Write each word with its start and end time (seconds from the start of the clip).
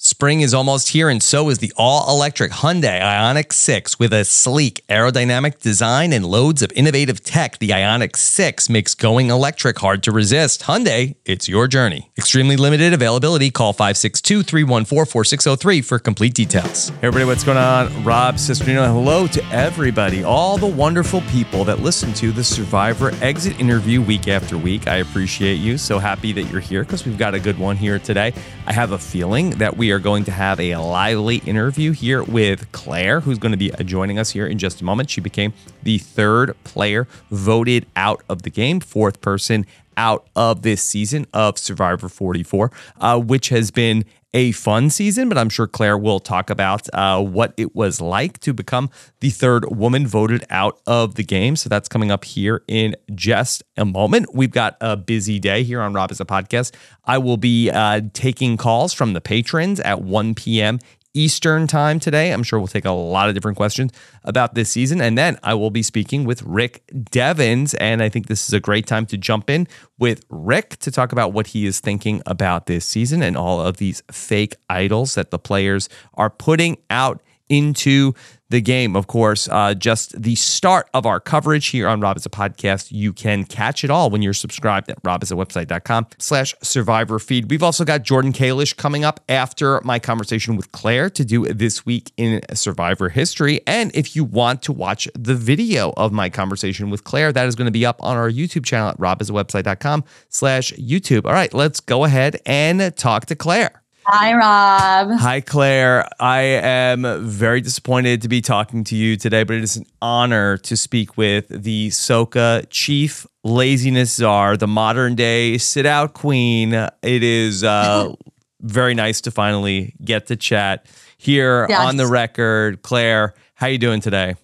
Spring 0.00 0.42
is 0.42 0.54
almost 0.54 0.90
here, 0.90 1.08
and 1.08 1.20
so 1.20 1.50
is 1.50 1.58
the 1.58 1.72
all 1.76 2.08
electric 2.08 2.52
Hyundai 2.52 3.00
Ioniq 3.00 3.52
6. 3.52 3.98
With 3.98 4.12
a 4.12 4.24
sleek 4.24 4.86
aerodynamic 4.86 5.58
design 5.58 6.12
and 6.12 6.24
loads 6.24 6.62
of 6.62 6.70
innovative 6.76 7.24
tech, 7.24 7.58
the 7.58 7.70
Ioniq 7.70 8.14
6 8.14 8.70
makes 8.70 8.94
going 8.94 9.28
electric 9.28 9.76
hard 9.80 10.04
to 10.04 10.12
resist. 10.12 10.62
Hyundai, 10.62 11.16
it's 11.24 11.48
your 11.48 11.66
journey. 11.66 12.12
Extremely 12.16 12.56
limited 12.56 12.92
availability. 12.92 13.50
Call 13.50 13.72
562 13.72 14.44
314 14.44 15.04
4603 15.04 15.82
for 15.82 15.98
complete 15.98 16.32
details. 16.32 16.90
Hey, 16.90 17.08
everybody, 17.08 17.24
what's 17.24 17.42
going 17.42 17.58
on? 17.58 18.04
Rob 18.04 18.36
Cesternino. 18.36 18.86
Hello 18.86 19.26
to 19.26 19.44
everybody, 19.46 20.22
all 20.22 20.58
the 20.58 20.66
wonderful 20.68 21.22
people 21.22 21.64
that 21.64 21.80
listen 21.80 22.14
to 22.14 22.30
the 22.30 22.44
Survivor 22.44 23.10
exit 23.20 23.58
interview 23.58 24.00
week 24.00 24.28
after 24.28 24.56
week. 24.56 24.86
I 24.86 24.98
appreciate 24.98 25.56
you. 25.56 25.76
So 25.76 25.98
happy 25.98 26.32
that 26.34 26.44
you're 26.44 26.60
here 26.60 26.84
because 26.84 27.04
we've 27.04 27.18
got 27.18 27.34
a 27.34 27.40
good 27.40 27.58
one 27.58 27.76
here 27.76 27.98
today. 27.98 28.32
I 28.64 28.72
have 28.72 28.92
a 28.92 28.98
feeling 28.98 29.50
that 29.58 29.76
we 29.76 29.87
are 29.92 29.98
going 29.98 30.24
to 30.24 30.30
have 30.30 30.60
a 30.60 30.76
lively 30.76 31.36
interview 31.38 31.92
here 31.92 32.22
with 32.22 32.70
Claire, 32.72 33.20
who's 33.20 33.38
going 33.38 33.52
to 33.52 33.58
be 33.58 33.70
joining 33.84 34.18
us 34.18 34.30
here 34.30 34.46
in 34.46 34.58
just 34.58 34.80
a 34.80 34.84
moment. 34.84 35.10
She 35.10 35.20
became 35.20 35.52
the 35.82 35.98
third 35.98 36.56
player 36.64 37.06
voted 37.30 37.86
out 37.96 38.22
of 38.28 38.42
the 38.42 38.50
game, 38.50 38.80
fourth 38.80 39.20
person 39.20 39.66
out 39.96 40.28
of 40.36 40.62
this 40.62 40.82
season 40.82 41.26
of 41.32 41.58
Survivor 41.58 42.08
44, 42.08 42.70
uh, 43.00 43.18
which 43.18 43.48
has 43.48 43.70
been 43.70 44.04
a 44.34 44.52
fun 44.52 44.90
season, 44.90 45.28
but 45.28 45.38
I'm 45.38 45.48
sure 45.48 45.66
Claire 45.66 45.96
will 45.96 46.20
talk 46.20 46.50
about 46.50 46.86
uh, 46.92 47.22
what 47.22 47.54
it 47.56 47.74
was 47.74 48.00
like 48.00 48.38
to 48.40 48.52
become 48.52 48.90
the 49.20 49.30
third 49.30 49.64
woman 49.74 50.06
voted 50.06 50.44
out 50.50 50.80
of 50.86 51.14
the 51.14 51.24
game. 51.24 51.56
So 51.56 51.68
that's 51.68 51.88
coming 51.88 52.10
up 52.10 52.24
here 52.24 52.62
in 52.68 52.94
just 53.14 53.62
a 53.76 53.84
moment. 53.84 54.34
We've 54.34 54.50
got 54.50 54.76
a 54.80 54.96
busy 54.96 55.38
day 55.38 55.62
here 55.62 55.80
on 55.80 55.94
Rob 55.94 56.10
Has 56.10 56.20
a 56.20 56.24
Podcast. 56.24 56.74
I 57.04 57.18
will 57.18 57.38
be 57.38 57.70
uh, 57.70 58.02
taking 58.12 58.56
calls 58.56 58.92
from 58.92 59.14
the 59.14 59.20
patrons 59.20 59.80
at 59.80 60.02
1 60.02 60.34
p.m. 60.34 60.78
Eastern 61.18 61.66
time 61.66 61.98
today. 61.98 62.32
I'm 62.32 62.44
sure 62.44 62.60
we'll 62.60 62.68
take 62.68 62.84
a 62.84 62.92
lot 62.92 63.28
of 63.28 63.34
different 63.34 63.56
questions 63.56 63.90
about 64.22 64.54
this 64.54 64.70
season. 64.70 65.00
And 65.00 65.18
then 65.18 65.36
I 65.42 65.54
will 65.54 65.72
be 65.72 65.82
speaking 65.82 66.24
with 66.24 66.42
Rick 66.42 66.84
Devens. 67.10 67.74
And 67.74 68.00
I 68.00 68.08
think 68.08 68.28
this 68.28 68.46
is 68.46 68.54
a 68.54 68.60
great 68.60 68.86
time 68.86 69.04
to 69.06 69.18
jump 69.18 69.50
in 69.50 69.66
with 69.98 70.24
Rick 70.30 70.76
to 70.76 70.92
talk 70.92 71.10
about 71.10 71.32
what 71.32 71.48
he 71.48 71.66
is 71.66 71.80
thinking 71.80 72.22
about 72.24 72.66
this 72.66 72.84
season 72.84 73.20
and 73.20 73.36
all 73.36 73.60
of 73.60 73.78
these 73.78 74.00
fake 74.12 74.54
idols 74.70 75.16
that 75.16 75.32
the 75.32 75.40
players 75.40 75.88
are 76.14 76.30
putting 76.30 76.78
out 76.88 77.20
into 77.48 78.12
the 78.50 78.60
game. 78.60 78.96
Of 78.96 79.06
course, 79.06 79.48
uh, 79.48 79.74
just 79.74 80.20
the 80.20 80.34
start 80.34 80.88
of 80.94 81.06
our 81.06 81.20
coverage 81.20 81.68
here 81.68 81.88
on 81.88 82.00
Rob 82.00 82.16
Has 82.16 82.26
a 82.26 82.30
podcast. 82.30 82.88
You 82.90 83.12
can 83.12 83.44
catch 83.44 83.84
it 83.84 83.90
all 83.90 84.10
when 84.10 84.22
you're 84.22 84.34
subscribed 84.34 84.90
at 84.90 85.02
robhasawebsite.com 85.02 86.06
slash 86.18 86.54
survivor 86.62 87.18
feed. 87.18 87.50
We've 87.50 87.62
also 87.62 87.84
got 87.84 88.02
Jordan 88.02 88.32
Kalish 88.32 88.76
coming 88.76 89.04
up 89.04 89.20
after 89.28 89.80
my 89.84 89.98
conversation 89.98 90.56
with 90.56 90.72
Claire 90.72 91.10
to 91.10 91.24
do 91.24 91.46
this 91.46 91.84
week 91.84 92.12
in 92.16 92.40
survivor 92.54 93.08
history. 93.08 93.60
And 93.66 93.90
if 93.94 94.16
you 94.16 94.24
want 94.24 94.62
to 94.62 94.72
watch 94.72 95.08
the 95.14 95.34
video 95.34 95.92
of 95.96 96.12
my 96.12 96.30
conversation 96.30 96.90
with 96.90 97.04
Claire, 97.04 97.32
that 97.32 97.46
is 97.46 97.54
going 97.54 97.66
to 97.66 97.72
be 97.72 97.84
up 97.84 98.02
on 98.02 98.16
our 98.16 98.30
YouTube 98.30 98.64
channel 98.64 98.88
at 98.88 98.98
robhasawebsite.com 98.98 100.04
slash 100.28 100.72
YouTube. 100.74 101.26
All 101.26 101.32
right, 101.32 101.52
let's 101.52 101.80
go 101.80 102.04
ahead 102.04 102.40
and 102.46 102.96
talk 102.96 103.26
to 103.26 103.36
Claire. 103.36 103.82
Hi, 104.10 104.32
Rob. 104.32 105.18
Hi, 105.20 105.42
Claire. 105.42 106.08
I 106.18 106.40
am 106.40 107.04
very 107.28 107.60
disappointed 107.60 108.22
to 108.22 108.28
be 108.28 108.40
talking 108.40 108.82
to 108.84 108.96
you 108.96 109.18
today, 109.18 109.42
but 109.44 109.56
it 109.56 109.62
is 109.62 109.76
an 109.76 109.84
honor 110.00 110.56
to 110.58 110.78
speak 110.78 111.18
with 111.18 111.46
the 111.48 111.88
Soka 111.90 112.64
chief 112.70 113.26
laziness 113.44 114.14
czar, 114.14 114.56
the 114.56 114.66
modern 114.66 115.14
day 115.14 115.58
sit 115.58 115.84
out 115.84 116.14
queen. 116.14 116.72
It 116.72 117.22
is 117.22 117.62
uh, 117.62 118.14
very 118.62 118.94
nice 118.94 119.20
to 119.20 119.30
finally 119.30 119.94
get 120.02 120.26
to 120.28 120.36
chat 120.36 120.86
here 121.18 121.66
Yes. 121.68 121.78
on 121.78 121.98
the 121.98 122.06
record. 122.06 122.80
Claire, 122.80 123.34
how 123.56 123.66
you 123.66 123.76
doing 123.76 124.00
today? 124.00 124.36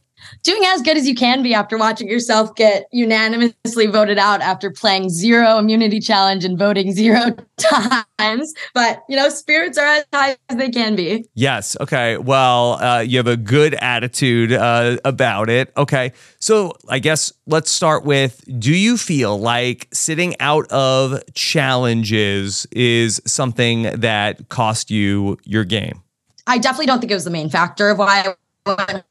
Doing 0.42 0.62
as 0.66 0.82
good 0.82 0.96
as 0.96 1.08
you 1.08 1.14
can 1.14 1.42
be 1.42 1.54
after 1.54 1.78
watching 1.78 2.08
yourself 2.08 2.54
get 2.54 2.86
unanimously 2.92 3.86
voted 3.86 4.18
out 4.18 4.40
after 4.40 4.70
playing 4.70 5.10
zero 5.10 5.58
immunity 5.58 6.00
challenge 6.00 6.44
and 6.44 6.58
voting 6.58 6.92
zero 6.92 7.36
times. 8.18 8.54
But, 8.74 9.02
you 9.08 9.16
know, 9.16 9.28
spirits 9.28 9.78
are 9.78 9.86
as 9.86 10.04
high 10.12 10.36
as 10.48 10.56
they 10.56 10.70
can 10.70 10.96
be. 10.96 11.24
Yes. 11.34 11.76
Okay. 11.80 12.16
Well, 12.18 12.74
uh, 12.74 13.00
you 13.00 13.18
have 13.18 13.26
a 13.26 13.36
good 13.36 13.74
attitude 13.74 14.52
uh, 14.52 14.98
about 15.04 15.48
it. 15.50 15.72
Okay. 15.76 16.12
So 16.38 16.72
I 16.88 16.98
guess 16.98 17.32
let's 17.46 17.70
start 17.70 18.04
with 18.04 18.44
do 18.58 18.74
you 18.74 18.96
feel 18.96 19.38
like 19.38 19.88
sitting 19.92 20.34
out 20.40 20.70
of 20.70 21.22
challenges 21.34 22.66
is 22.72 23.20
something 23.26 23.84
that 24.00 24.48
cost 24.48 24.90
you 24.90 25.38
your 25.44 25.64
game? 25.64 26.02
I 26.46 26.58
definitely 26.58 26.86
don't 26.86 27.00
think 27.00 27.10
it 27.10 27.14
was 27.14 27.24
the 27.24 27.30
main 27.30 27.48
factor 27.48 27.88
of 27.88 27.98
why 27.98 28.34
I 28.66 28.74
went 28.90 29.04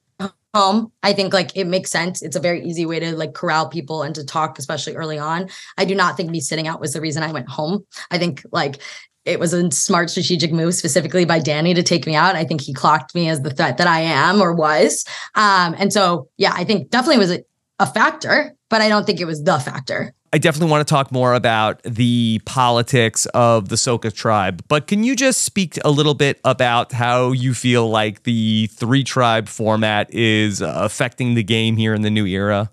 home. 0.53 0.91
I 1.01 1.13
think 1.13 1.33
like 1.33 1.55
it 1.55 1.65
makes 1.65 1.91
sense. 1.91 2.21
It's 2.21 2.35
a 2.35 2.39
very 2.39 2.63
easy 2.63 2.85
way 2.85 2.99
to 2.99 3.15
like 3.15 3.33
corral 3.33 3.67
people 3.67 4.03
and 4.03 4.13
to 4.15 4.23
talk, 4.23 4.59
especially 4.59 4.95
early 4.95 5.17
on. 5.17 5.49
I 5.77 5.85
do 5.85 5.95
not 5.95 6.15
think 6.15 6.29
me 6.29 6.39
sitting 6.39 6.67
out 6.67 6.79
was 6.79 6.93
the 6.93 7.01
reason 7.01 7.23
I 7.23 7.31
went 7.31 7.49
home. 7.49 7.85
I 8.11 8.17
think 8.17 8.43
like 8.51 8.81
it 9.25 9.39
was 9.39 9.53
a 9.53 9.71
smart 9.71 10.09
strategic 10.09 10.51
move 10.51 10.75
specifically 10.75 11.25
by 11.25 11.39
Danny 11.39 11.73
to 11.73 11.83
take 11.83 12.05
me 12.05 12.15
out. 12.15 12.35
I 12.35 12.43
think 12.43 12.61
he 12.61 12.73
clocked 12.73 13.15
me 13.15 13.29
as 13.29 13.41
the 13.41 13.51
threat 13.51 13.77
that 13.77 13.87
I 13.87 14.01
am 14.01 14.41
or 14.41 14.53
was. 14.53 15.05
Um, 15.35 15.75
and 15.77 15.91
so 15.91 16.27
yeah, 16.37 16.51
I 16.53 16.63
think 16.65 16.89
definitely 16.89 17.19
was 17.19 17.31
a, 17.31 17.43
a 17.79 17.87
factor, 17.87 18.53
but 18.69 18.81
I 18.81 18.89
don't 18.89 19.05
think 19.05 19.21
it 19.21 19.25
was 19.25 19.43
the 19.43 19.59
factor. 19.59 20.13
I 20.33 20.39
definitely 20.39 20.71
want 20.71 20.85
to 20.87 20.91
talk 20.91 21.11
more 21.11 21.35
about 21.35 21.83
the 21.83 22.41
politics 22.43 23.27
of 23.35 23.69
the 23.69 23.75
Soka 23.75 24.11
tribe, 24.11 24.63
but 24.67 24.87
can 24.87 25.03
you 25.03 25.15
just 25.15 25.43
speak 25.43 25.77
a 25.85 25.91
little 25.91 26.15
bit 26.15 26.41
about 26.43 26.91
how 26.91 27.33
you 27.33 27.53
feel 27.53 27.87
like 27.87 28.23
the 28.23 28.65
three 28.73 29.03
tribe 29.03 29.47
format 29.47 30.11
is 30.11 30.59
uh, 30.59 30.73
affecting 30.75 31.35
the 31.35 31.43
game 31.43 31.77
here 31.77 31.93
in 31.93 32.01
the 32.01 32.09
new 32.09 32.25
era? 32.25 32.71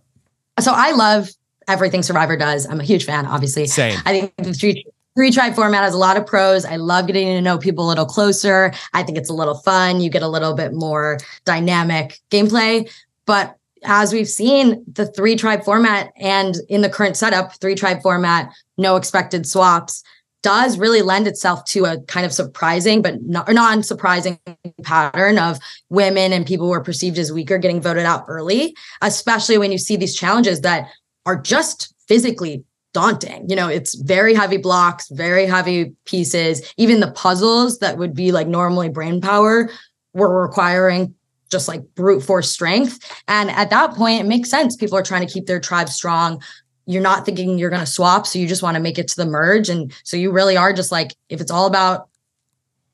So 0.58 0.72
I 0.74 0.92
love 0.92 1.28
everything 1.68 2.02
Survivor 2.02 2.34
does. 2.34 2.66
I'm 2.66 2.80
a 2.80 2.84
huge 2.84 3.04
fan, 3.04 3.26
obviously. 3.26 3.66
Same. 3.66 3.98
I 4.06 4.12
think 4.12 4.36
the 4.38 4.54
three 4.54 4.86
three 5.14 5.30
tribe 5.30 5.54
format 5.54 5.84
has 5.84 5.92
a 5.92 5.98
lot 5.98 6.16
of 6.16 6.24
pros. 6.24 6.64
I 6.64 6.76
love 6.76 7.08
getting 7.08 7.26
to 7.26 7.42
know 7.42 7.58
people 7.58 7.86
a 7.86 7.88
little 7.88 8.06
closer. 8.06 8.72
I 8.94 9.02
think 9.02 9.18
it's 9.18 9.28
a 9.28 9.34
little 9.34 9.56
fun. 9.56 10.00
You 10.00 10.08
get 10.08 10.22
a 10.22 10.28
little 10.28 10.54
bit 10.54 10.72
more 10.72 11.18
dynamic 11.44 12.20
gameplay. 12.30 12.90
But 13.26 13.58
as 13.84 14.12
we've 14.12 14.28
seen, 14.28 14.84
the 14.92 15.06
three 15.06 15.36
tribe 15.36 15.64
format 15.64 16.12
and 16.16 16.56
in 16.68 16.82
the 16.82 16.88
current 16.88 17.16
setup, 17.16 17.54
three 17.60 17.74
tribe 17.74 18.02
format, 18.02 18.52
no 18.76 18.96
expected 18.96 19.46
swaps 19.46 20.02
does 20.42 20.78
really 20.78 21.02
lend 21.02 21.26
itself 21.26 21.64
to 21.66 21.84
a 21.84 22.00
kind 22.02 22.24
of 22.24 22.32
surprising 22.32 23.02
but 23.02 23.20
non 23.22 23.82
surprising 23.82 24.38
pattern 24.82 25.38
of 25.38 25.58
women 25.90 26.32
and 26.32 26.46
people 26.46 26.66
who 26.66 26.72
are 26.72 26.82
perceived 26.82 27.18
as 27.18 27.32
weaker 27.32 27.58
getting 27.58 27.80
voted 27.80 28.06
out 28.06 28.24
early, 28.28 28.74
especially 29.02 29.58
when 29.58 29.72
you 29.72 29.78
see 29.78 29.96
these 29.96 30.16
challenges 30.16 30.62
that 30.62 30.88
are 31.26 31.36
just 31.36 31.94
physically 32.08 32.64
daunting. 32.92 33.48
You 33.48 33.56
know, 33.56 33.68
it's 33.68 33.94
very 33.94 34.34
heavy 34.34 34.56
blocks, 34.56 35.08
very 35.10 35.46
heavy 35.46 35.92
pieces. 36.06 36.72
Even 36.76 37.00
the 37.00 37.12
puzzles 37.12 37.78
that 37.78 37.98
would 37.98 38.14
be 38.14 38.32
like 38.32 38.48
normally 38.48 38.88
brain 38.88 39.20
power 39.20 39.70
were 40.14 40.42
requiring 40.42 41.14
just 41.50 41.68
like 41.68 41.82
brute 41.94 42.22
force 42.22 42.50
strength. 42.50 42.98
And 43.28 43.50
at 43.50 43.70
that 43.70 43.94
point, 43.94 44.20
it 44.20 44.26
makes 44.26 44.48
sense. 44.48 44.76
People 44.76 44.96
are 44.96 45.02
trying 45.02 45.26
to 45.26 45.32
keep 45.32 45.46
their 45.46 45.60
tribe 45.60 45.88
strong. 45.88 46.42
You're 46.86 47.02
not 47.02 47.24
thinking 47.24 47.58
you're 47.58 47.70
going 47.70 47.84
to 47.84 47.90
swap. 47.90 48.26
So 48.26 48.38
you 48.38 48.48
just 48.48 48.62
want 48.62 48.76
to 48.76 48.82
make 48.82 48.98
it 48.98 49.08
to 49.08 49.16
the 49.16 49.26
merge. 49.26 49.68
And 49.68 49.92
so 50.04 50.16
you 50.16 50.32
really 50.32 50.56
are 50.56 50.72
just 50.72 50.90
like, 50.90 51.14
if 51.28 51.40
it's 51.40 51.50
all 51.50 51.66
about 51.66 52.08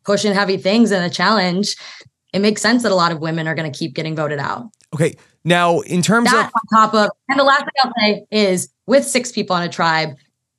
pushing 0.05 0.33
heavy 0.33 0.57
things 0.57 0.91
and 0.91 1.05
a 1.05 1.11
challenge, 1.11 1.77
it 2.33 2.41
makes 2.41 2.61
sense 2.61 2.83
that 2.83 2.93
a 2.93 2.95
lot 2.95 3.13
of 3.13 3.21
women 3.21 3.47
are 3.47 3.55
going 3.55 3.71
to 3.71 3.79
keep 3.79 3.95
getting 3.95 4.17
voted 4.17 4.39
out. 4.39 4.71
Okay. 4.95 5.15
Now, 5.45 5.81
in 5.81 6.03
terms 6.03 6.31
that 6.31 6.47
of 6.47 6.53
on 6.55 6.81
top 6.81 6.95
of, 6.95 7.11
and 7.29 7.39
the 7.39 7.45
last 7.45 7.61
thing 7.61 7.71
I'll 7.85 7.93
say 7.99 8.27
is 8.31 8.69
with 8.87 9.05
six 9.05 9.33
people 9.33 9.55
on 9.55 9.63
a 9.63 9.69
tribe, 9.69 10.11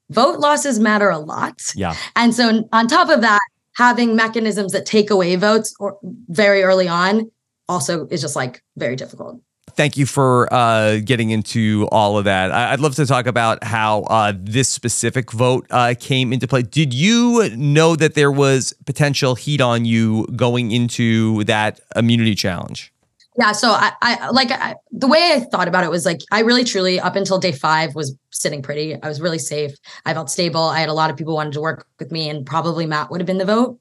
vote 0.09 0.39
losses 0.39 0.79
matter 0.79 1.09
a 1.09 1.19
lot. 1.19 1.61
Yeah. 1.75 1.95
And 2.15 2.33
so 2.33 2.67
on 2.71 2.87
top 2.87 3.09
of 3.09 3.21
that, 3.21 3.41
having 3.75 4.15
mechanisms 4.15 4.71
that 4.71 4.85
take 4.85 5.09
away 5.09 5.35
votes 5.35 5.75
or 5.79 5.97
very 6.29 6.63
early 6.63 6.87
on 6.87 7.29
also 7.69 8.07
is 8.07 8.21
just 8.21 8.35
like 8.35 8.63
very 8.75 8.95
difficult. 8.95 9.41
Thank 9.71 9.97
you 9.97 10.05
for 10.05 10.51
uh, 10.51 10.99
getting 11.03 11.29
into 11.29 11.87
all 11.91 12.17
of 12.17 12.25
that. 12.25 12.51
I- 12.51 12.71
would 12.71 12.79
love 12.79 12.95
to 12.95 13.05
talk 13.05 13.27
about 13.27 13.63
how 13.63 14.03
uh, 14.03 14.33
this 14.35 14.69
specific 14.69 15.31
vote 15.31 15.67
uh, 15.69 15.93
came 15.99 16.33
into 16.33 16.47
play. 16.47 16.63
Did 16.63 16.93
you 16.93 17.49
know 17.55 17.95
that 17.95 18.15
there 18.15 18.31
was 18.31 18.73
potential 18.85 19.35
heat 19.35 19.61
on 19.61 19.85
you 19.85 20.25
going 20.35 20.71
into 20.71 21.43
that 21.43 21.79
immunity 21.95 22.33
challenge? 22.33 22.91
Yeah, 23.39 23.51
so 23.51 23.69
I, 23.69 23.91
I 24.01 24.29
like 24.29 24.49
I, 24.49 24.75
the 24.91 25.07
way 25.07 25.33
I 25.35 25.41
thought 25.41 25.67
about 25.67 25.83
it 25.83 25.91
was 25.91 26.07
like 26.07 26.21
I 26.31 26.39
really 26.39 26.63
truly 26.63 26.99
up 26.99 27.15
until 27.15 27.37
day 27.37 27.51
five 27.51 27.93
was 27.93 28.17
sitting 28.31 28.63
pretty. 28.63 28.99
I 28.99 29.07
was 29.07 29.21
really 29.21 29.37
safe. 29.37 29.73
I 30.07 30.15
felt 30.15 30.31
stable. 30.31 30.61
I 30.61 30.79
had 30.79 30.89
a 30.89 30.93
lot 30.93 31.11
of 31.11 31.17
people 31.17 31.35
wanted 31.35 31.53
to 31.53 31.61
work 31.61 31.85
with 31.99 32.11
me, 32.11 32.29
and 32.29 32.47
probably 32.47 32.87
Matt 32.87 33.11
would 33.11 33.21
have 33.21 33.27
been 33.27 33.37
the 33.37 33.45
vote. 33.45 33.79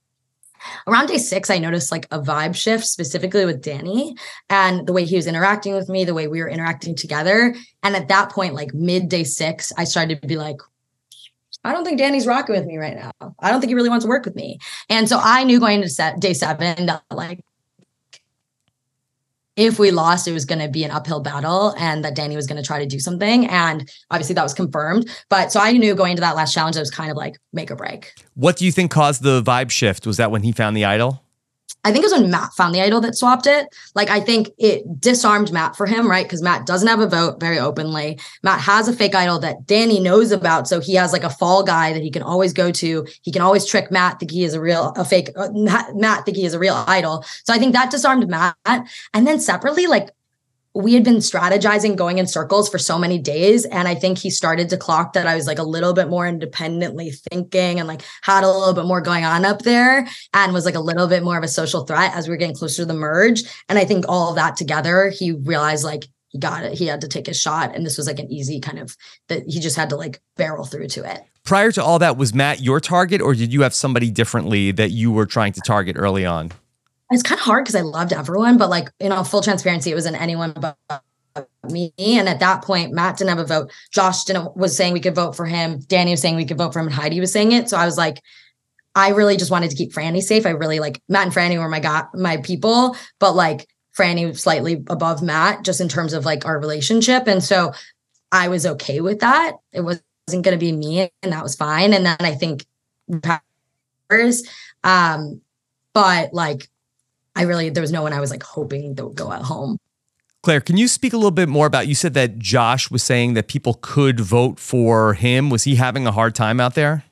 Around 0.86 1.06
day 1.06 1.18
six, 1.18 1.50
I 1.50 1.58
noticed 1.58 1.92
like 1.92 2.06
a 2.10 2.20
vibe 2.20 2.54
shift 2.54 2.86
specifically 2.86 3.44
with 3.44 3.62
Danny 3.62 4.16
and 4.48 4.86
the 4.86 4.92
way 4.92 5.04
he 5.04 5.16
was 5.16 5.26
interacting 5.26 5.74
with 5.74 5.88
me, 5.88 6.04
the 6.04 6.14
way 6.14 6.28
we 6.28 6.40
were 6.40 6.48
interacting 6.48 6.94
together. 6.94 7.54
And 7.82 7.96
at 7.96 8.08
that 8.08 8.30
point, 8.30 8.54
like 8.54 8.74
mid 8.74 9.08
day 9.08 9.24
six, 9.24 9.72
I 9.76 9.84
started 9.84 10.22
to 10.22 10.28
be 10.28 10.36
like, 10.36 10.56
I 11.64 11.72
don't 11.72 11.84
think 11.84 11.98
Danny's 11.98 12.26
rocking 12.26 12.54
with 12.54 12.64
me 12.64 12.76
right 12.76 12.96
now. 12.96 13.34
I 13.40 13.50
don't 13.50 13.60
think 13.60 13.70
he 13.70 13.74
really 13.74 13.88
wants 13.88 14.04
to 14.04 14.08
work 14.08 14.24
with 14.24 14.36
me. 14.36 14.58
And 14.88 15.08
so 15.08 15.18
I 15.20 15.42
knew 15.42 15.58
going 15.58 15.82
to 15.82 15.88
set 15.88 16.20
day 16.20 16.32
seven 16.32 16.86
that 16.86 17.02
like 17.10 17.40
if 19.56 19.78
we 19.78 19.90
lost, 19.90 20.28
it 20.28 20.32
was 20.32 20.44
going 20.44 20.58
to 20.60 20.68
be 20.68 20.84
an 20.84 20.90
uphill 20.90 21.20
battle 21.20 21.74
and 21.78 22.04
that 22.04 22.14
Danny 22.14 22.36
was 22.36 22.46
going 22.46 22.62
to 22.62 22.66
try 22.66 22.78
to 22.78 22.86
do 22.86 23.00
something. 23.00 23.46
And 23.46 23.90
obviously 24.10 24.34
that 24.34 24.42
was 24.42 24.54
confirmed. 24.54 25.10
But 25.30 25.50
so 25.50 25.60
I 25.60 25.72
knew 25.72 25.94
going 25.94 26.12
into 26.12 26.20
that 26.20 26.36
last 26.36 26.52
challenge, 26.52 26.76
it 26.76 26.80
was 26.80 26.90
kind 26.90 27.10
of 27.10 27.16
like 27.16 27.36
make 27.52 27.70
or 27.70 27.76
break. 27.76 28.12
What 28.34 28.56
do 28.56 28.64
you 28.64 28.72
think 28.72 28.90
caused 28.90 29.22
the 29.22 29.42
vibe 29.42 29.70
shift? 29.70 30.06
Was 30.06 30.18
that 30.18 30.30
when 30.30 30.42
he 30.42 30.52
found 30.52 30.76
the 30.76 30.84
idol? 30.84 31.22
I 31.86 31.92
think 31.92 32.02
it 32.02 32.10
was 32.10 32.20
when 32.20 32.32
Matt 32.32 32.52
found 32.54 32.74
the 32.74 32.80
idol 32.80 33.00
that 33.02 33.14
swapped 33.14 33.46
it. 33.46 33.72
Like 33.94 34.10
I 34.10 34.18
think 34.18 34.50
it 34.58 35.00
disarmed 35.00 35.52
Matt 35.52 35.76
for 35.76 35.86
him, 35.86 36.10
right? 36.10 36.24
Because 36.24 36.42
Matt 36.42 36.66
doesn't 36.66 36.88
have 36.88 36.98
a 36.98 37.06
vote 37.06 37.38
very 37.38 37.60
openly. 37.60 38.18
Matt 38.42 38.60
has 38.60 38.88
a 38.88 38.92
fake 38.92 39.14
idol 39.14 39.38
that 39.38 39.66
Danny 39.66 40.00
knows 40.00 40.32
about, 40.32 40.66
so 40.66 40.80
he 40.80 40.94
has 40.94 41.12
like 41.12 41.22
a 41.22 41.30
fall 41.30 41.62
guy 41.62 41.92
that 41.92 42.02
he 42.02 42.10
can 42.10 42.22
always 42.22 42.52
go 42.52 42.72
to. 42.72 43.06
He 43.22 43.30
can 43.30 43.40
always 43.40 43.64
trick 43.64 43.92
Matt 43.92 44.18
think 44.18 44.32
he 44.32 44.42
is 44.42 44.54
a 44.54 44.60
real 44.60 44.92
a 44.96 45.04
fake 45.04 45.30
uh, 45.36 45.48
Matt 45.52 46.24
think 46.24 46.36
he 46.36 46.44
is 46.44 46.54
a 46.54 46.58
real 46.58 46.82
idol. 46.88 47.24
So 47.44 47.54
I 47.54 47.58
think 47.58 47.72
that 47.74 47.92
disarmed 47.92 48.28
Matt. 48.28 48.56
And 48.66 49.24
then 49.24 49.38
separately, 49.38 49.86
like 49.86 50.10
we 50.76 50.92
had 50.92 51.04
been 51.04 51.16
strategizing 51.16 51.96
going 51.96 52.18
in 52.18 52.26
circles 52.26 52.68
for 52.68 52.78
so 52.78 52.98
many 52.98 53.18
days 53.18 53.64
and 53.64 53.88
i 53.88 53.94
think 53.94 54.18
he 54.18 54.28
started 54.28 54.68
to 54.68 54.76
clock 54.76 55.14
that 55.14 55.26
i 55.26 55.34
was 55.34 55.46
like 55.46 55.58
a 55.58 55.62
little 55.62 55.94
bit 55.94 56.08
more 56.08 56.26
independently 56.26 57.10
thinking 57.10 57.78
and 57.80 57.88
like 57.88 58.02
had 58.22 58.44
a 58.44 58.50
little 58.50 58.74
bit 58.74 58.84
more 58.84 59.00
going 59.00 59.24
on 59.24 59.44
up 59.46 59.62
there 59.62 60.06
and 60.34 60.52
was 60.52 60.66
like 60.66 60.74
a 60.74 60.80
little 60.80 61.06
bit 61.06 61.22
more 61.22 61.38
of 61.38 61.42
a 61.42 61.48
social 61.48 61.86
threat 61.86 62.14
as 62.14 62.28
we 62.28 62.32
were 62.32 62.36
getting 62.36 62.54
closer 62.54 62.82
to 62.82 62.86
the 62.86 62.94
merge. 62.94 63.42
And 63.68 63.78
i 63.78 63.84
think 63.84 64.04
all 64.08 64.30
of 64.30 64.36
that 64.36 64.56
together 64.56 65.08
he 65.08 65.32
realized 65.32 65.84
like 65.84 66.04
he 66.28 66.38
got 66.38 66.64
it. 66.64 66.74
He 66.76 66.86
had 66.86 67.00
to 67.02 67.08
take 67.08 67.26
his 67.26 67.40
shot 67.40 67.74
and 67.74 67.86
this 67.86 67.96
was 67.96 68.06
like 68.06 68.18
an 68.18 68.30
easy 68.30 68.60
kind 68.60 68.78
of 68.78 68.96
that 69.28 69.44
he 69.46 69.60
just 69.60 69.76
had 69.76 69.88
to 69.90 69.96
like 69.96 70.20
barrel 70.36 70.66
through 70.66 70.88
to 70.88 71.10
it. 71.10 71.22
Prior 71.44 71.70
to 71.72 71.82
all 71.82 71.98
that 72.00 72.18
was 72.18 72.34
matt 72.34 72.60
your 72.60 72.80
target 72.80 73.22
or 73.22 73.34
did 73.34 73.52
you 73.52 73.62
have 73.62 73.72
somebody 73.72 74.10
differently 74.10 74.72
that 74.72 74.90
you 74.90 75.10
were 75.10 75.26
trying 75.26 75.52
to 75.52 75.60
target 75.60 75.96
early 75.98 76.26
on 76.26 76.52
it's 77.10 77.22
kind 77.22 77.38
of 77.38 77.44
hard 77.44 77.64
because 77.64 77.76
I 77.76 77.82
loved 77.82 78.12
everyone, 78.12 78.58
but 78.58 78.70
like, 78.70 78.88
you 79.00 79.08
know, 79.08 79.22
full 79.22 79.42
transparency, 79.42 79.90
it 79.90 79.94
wasn't 79.94 80.20
anyone 80.20 80.52
but 80.52 80.76
me. 81.64 81.92
And 81.98 82.28
at 82.28 82.40
that 82.40 82.62
point, 82.62 82.92
Matt 82.92 83.18
didn't 83.18 83.30
have 83.30 83.38
a 83.38 83.44
vote. 83.44 83.72
Josh 83.90 84.24
didn't 84.24 84.56
was 84.56 84.76
saying 84.76 84.92
we 84.92 85.00
could 85.00 85.14
vote 85.14 85.36
for 85.36 85.46
him. 85.46 85.80
Danny 85.86 86.12
was 86.12 86.20
saying 86.20 86.36
we 86.36 86.44
could 86.44 86.58
vote 86.58 86.72
for 86.72 86.80
him, 86.80 86.86
and 86.86 86.94
Heidi 86.94 87.20
was 87.20 87.32
saying 87.32 87.52
it. 87.52 87.68
So 87.68 87.76
I 87.76 87.84
was 87.84 87.96
like, 87.96 88.22
I 88.94 89.10
really 89.10 89.36
just 89.36 89.50
wanted 89.50 89.70
to 89.70 89.76
keep 89.76 89.92
Frannie 89.92 90.22
safe. 90.22 90.46
I 90.46 90.50
really 90.50 90.80
like 90.80 91.02
Matt 91.08 91.26
and 91.26 91.34
Frannie 91.34 91.58
were 91.58 91.68
my 91.68 91.80
got 91.80 92.14
my 92.14 92.38
people, 92.38 92.96
but 93.18 93.34
like 93.34 93.68
Frannie 93.96 94.26
was 94.26 94.40
slightly 94.40 94.84
above 94.88 95.22
Matt 95.22 95.64
just 95.64 95.80
in 95.80 95.88
terms 95.88 96.12
of 96.12 96.24
like 96.24 96.46
our 96.46 96.58
relationship. 96.58 97.26
And 97.26 97.42
so 97.42 97.72
I 98.32 98.48
was 98.48 98.66
okay 98.66 99.00
with 99.00 99.20
that. 99.20 99.52
It 99.72 99.82
wasn't 99.82 100.02
gonna 100.42 100.56
be 100.56 100.72
me, 100.72 101.10
and 101.22 101.32
that 101.32 101.42
was 101.42 101.54
fine. 101.54 101.92
And 101.92 102.06
then 102.06 102.16
I 102.20 102.34
think 102.34 102.64
um, 104.82 105.40
but 105.92 106.32
like 106.32 106.68
I 107.36 107.42
really 107.42 107.70
there 107.70 107.82
was 107.82 107.92
no 107.92 108.02
one 108.02 108.12
I 108.12 108.20
was 108.20 108.30
like 108.30 108.42
hoping 108.42 108.94
they 108.94 109.02
would 109.02 109.14
go 109.14 109.30
at 109.32 109.42
home. 109.42 109.78
Claire, 110.42 110.60
can 110.60 110.76
you 110.76 110.88
speak 110.88 111.12
a 111.12 111.16
little 111.16 111.30
bit 111.30 111.48
more 111.48 111.66
about 111.66 111.88
you 111.88 111.94
said 111.94 112.14
that 112.14 112.38
Josh 112.38 112.90
was 112.90 113.02
saying 113.02 113.34
that 113.34 113.48
people 113.48 113.78
could 113.80 114.20
vote 114.20 114.58
for 114.58 115.14
him. 115.14 115.50
Was 115.50 115.64
he 115.64 115.74
having 115.74 116.06
a 116.06 116.12
hard 116.12 116.34
time 116.34 116.60
out 116.60 116.74
there? 116.74 117.04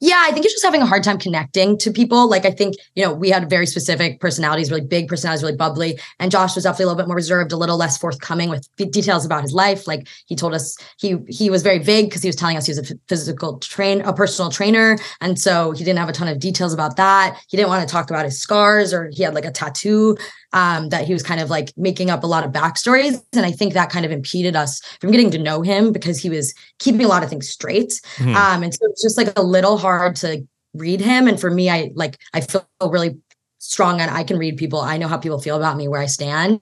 Yeah, 0.00 0.22
I 0.24 0.30
think 0.30 0.44
he's 0.44 0.52
just 0.52 0.64
having 0.64 0.80
a 0.80 0.86
hard 0.86 1.02
time 1.02 1.18
connecting 1.18 1.76
to 1.78 1.90
people. 1.90 2.28
Like 2.28 2.46
I 2.46 2.52
think, 2.52 2.76
you 2.94 3.04
know, 3.04 3.12
we 3.12 3.30
had 3.30 3.50
very 3.50 3.66
specific 3.66 4.20
personalities, 4.20 4.70
really 4.70 4.86
big 4.86 5.08
personalities, 5.08 5.42
really 5.42 5.56
bubbly. 5.56 5.98
And 6.20 6.30
Josh 6.30 6.54
was 6.54 6.62
definitely 6.62 6.84
a 6.84 6.86
little 6.86 7.02
bit 7.02 7.08
more 7.08 7.16
reserved, 7.16 7.50
a 7.50 7.56
little 7.56 7.76
less 7.76 7.98
forthcoming 7.98 8.48
with 8.48 8.68
details 8.76 9.26
about 9.26 9.42
his 9.42 9.52
life. 9.52 9.88
Like 9.88 10.06
he 10.26 10.36
told 10.36 10.54
us 10.54 10.76
he 10.98 11.16
he 11.28 11.50
was 11.50 11.62
very 11.62 11.78
vague 11.78 12.06
because 12.06 12.22
he 12.22 12.28
was 12.28 12.36
telling 12.36 12.56
us 12.56 12.66
he 12.66 12.70
was 12.70 12.90
a 12.90 12.94
physical 13.08 13.58
train, 13.58 14.00
a 14.02 14.12
personal 14.12 14.52
trainer. 14.52 14.98
And 15.20 15.36
so 15.36 15.72
he 15.72 15.82
didn't 15.82 15.98
have 15.98 16.08
a 16.08 16.12
ton 16.12 16.28
of 16.28 16.38
details 16.38 16.72
about 16.72 16.96
that. 16.96 17.36
He 17.48 17.56
didn't 17.56 17.68
want 17.68 17.86
to 17.86 17.92
talk 17.92 18.08
about 18.08 18.24
his 18.24 18.40
scars 18.40 18.94
or 18.94 19.10
he 19.12 19.24
had 19.24 19.34
like 19.34 19.44
a 19.44 19.50
tattoo 19.50 20.16
um, 20.52 20.88
that 20.88 21.06
he 21.06 21.12
was 21.12 21.22
kind 21.22 21.40
of 21.40 21.50
like 21.50 21.72
making 21.76 22.10
up 22.10 22.24
a 22.24 22.26
lot 22.26 22.44
of 22.44 22.52
backstories. 22.52 23.22
And 23.34 23.44
I 23.44 23.50
think 23.50 23.74
that 23.74 23.90
kind 23.90 24.04
of 24.04 24.12
impeded 24.12 24.56
us 24.56 24.80
from 25.00 25.10
getting 25.10 25.30
to 25.32 25.38
know 25.38 25.62
him 25.62 25.92
because 25.92 26.20
he 26.20 26.30
was 26.30 26.54
keeping 26.78 27.04
a 27.04 27.08
lot 27.08 27.22
of 27.22 27.30
things 27.30 27.48
straight. 27.48 28.00
Mm-hmm. 28.16 28.36
Um, 28.36 28.62
and 28.62 28.74
so 28.74 28.80
it's 28.82 29.02
just 29.02 29.18
like 29.18 29.32
a 29.36 29.42
little 29.42 29.76
hard 29.76 30.16
to 30.16 30.46
read 30.74 31.00
him. 31.00 31.28
And 31.28 31.40
for 31.40 31.50
me, 31.50 31.68
I 31.70 31.90
like, 31.94 32.18
I 32.32 32.40
feel 32.40 32.66
really 32.82 33.18
strong 33.58 34.00
and 34.00 34.10
I 34.10 34.24
can 34.24 34.38
read 34.38 34.56
people. 34.56 34.80
I 34.80 34.96
know 34.96 35.08
how 35.08 35.18
people 35.18 35.40
feel 35.40 35.56
about 35.56 35.76
me, 35.76 35.88
where 35.88 36.00
I 36.00 36.06
stand. 36.06 36.60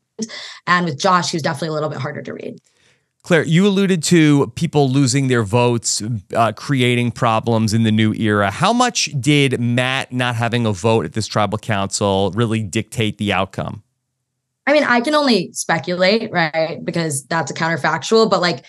And 0.66 0.86
with 0.86 0.98
Josh, 0.98 1.30
he 1.30 1.36
was 1.36 1.42
definitely 1.42 1.68
a 1.68 1.72
little 1.72 1.90
bit 1.90 1.98
harder 1.98 2.22
to 2.22 2.32
read. 2.32 2.58
Claire, 3.26 3.42
you 3.42 3.66
alluded 3.66 4.04
to 4.04 4.46
people 4.54 4.88
losing 4.88 5.26
their 5.26 5.42
votes, 5.42 6.00
uh, 6.36 6.52
creating 6.52 7.10
problems 7.10 7.74
in 7.74 7.82
the 7.82 7.90
new 7.90 8.14
era. 8.14 8.52
How 8.52 8.72
much 8.72 9.10
did 9.18 9.58
Matt 9.58 10.12
not 10.12 10.36
having 10.36 10.64
a 10.64 10.70
vote 10.70 11.04
at 11.04 11.14
this 11.14 11.26
tribal 11.26 11.58
council 11.58 12.30
really 12.36 12.62
dictate 12.62 13.18
the 13.18 13.32
outcome? 13.32 13.82
I 14.68 14.72
mean, 14.72 14.84
I 14.84 15.00
can 15.00 15.16
only 15.16 15.52
speculate, 15.54 16.30
right? 16.30 16.78
Because 16.84 17.26
that's 17.26 17.50
a 17.50 17.54
counterfactual, 17.54 18.30
but 18.30 18.40
like 18.40 18.64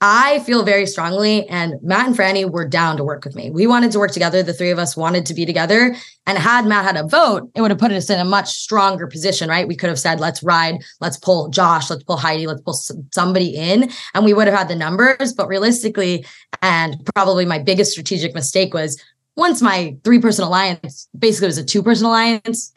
I 0.00 0.38
feel 0.40 0.62
very 0.62 0.86
strongly, 0.86 1.48
and 1.48 1.74
Matt 1.82 2.06
and 2.06 2.16
Frannie 2.16 2.48
were 2.48 2.68
down 2.68 2.96
to 2.98 3.04
work 3.04 3.24
with 3.24 3.34
me. 3.34 3.50
We 3.50 3.66
wanted 3.66 3.90
to 3.92 3.98
work 3.98 4.12
together. 4.12 4.44
The 4.44 4.52
three 4.52 4.70
of 4.70 4.78
us 4.78 4.96
wanted 4.96 5.26
to 5.26 5.34
be 5.34 5.44
together. 5.44 5.96
And 6.24 6.38
had 6.38 6.66
Matt 6.66 6.84
had 6.84 6.96
a 6.96 7.08
vote, 7.08 7.50
it 7.56 7.62
would 7.62 7.72
have 7.72 7.80
put 7.80 7.90
us 7.90 8.08
in 8.08 8.20
a 8.20 8.24
much 8.24 8.48
stronger 8.48 9.08
position, 9.08 9.48
right? 9.48 9.66
We 9.66 9.74
could 9.74 9.88
have 9.88 9.98
said, 9.98 10.20
let's 10.20 10.40
ride, 10.42 10.84
let's 11.00 11.16
pull 11.16 11.48
Josh, 11.48 11.90
let's 11.90 12.04
pull 12.04 12.16
Heidi, 12.16 12.46
let's 12.46 12.60
pull 12.60 12.78
somebody 13.12 13.56
in. 13.56 13.90
And 14.14 14.24
we 14.24 14.34
would 14.34 14.46
have 14.46 14.56
had 14.56 14.68
the 14.68 14.76
numbers. 14.76 15.32
But 15.32 15.48
realistically, 15.48 16.24
and 16.62 16.96
probably 17.16 17.44
my 17.44 17.58
biggest 17.58 17.90
strategic 17.90 18.34
mistake 18.34 18.74
was 18.74 19.02
once 19.36 19.60
my 19.60 19.96
three 20.04 20.20
person 20.20 20.44
alliance 20.44 21.08
basically 21.18 21.46
was 21.46 21.58
a 21.58 21.64
two 21.64 21.82
person 21.82 22.06
alliance, 22.06 22.72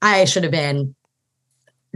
I 0.00 0.24
should 0.24 0.44
have 0.44 0.52
been 0.52 0.94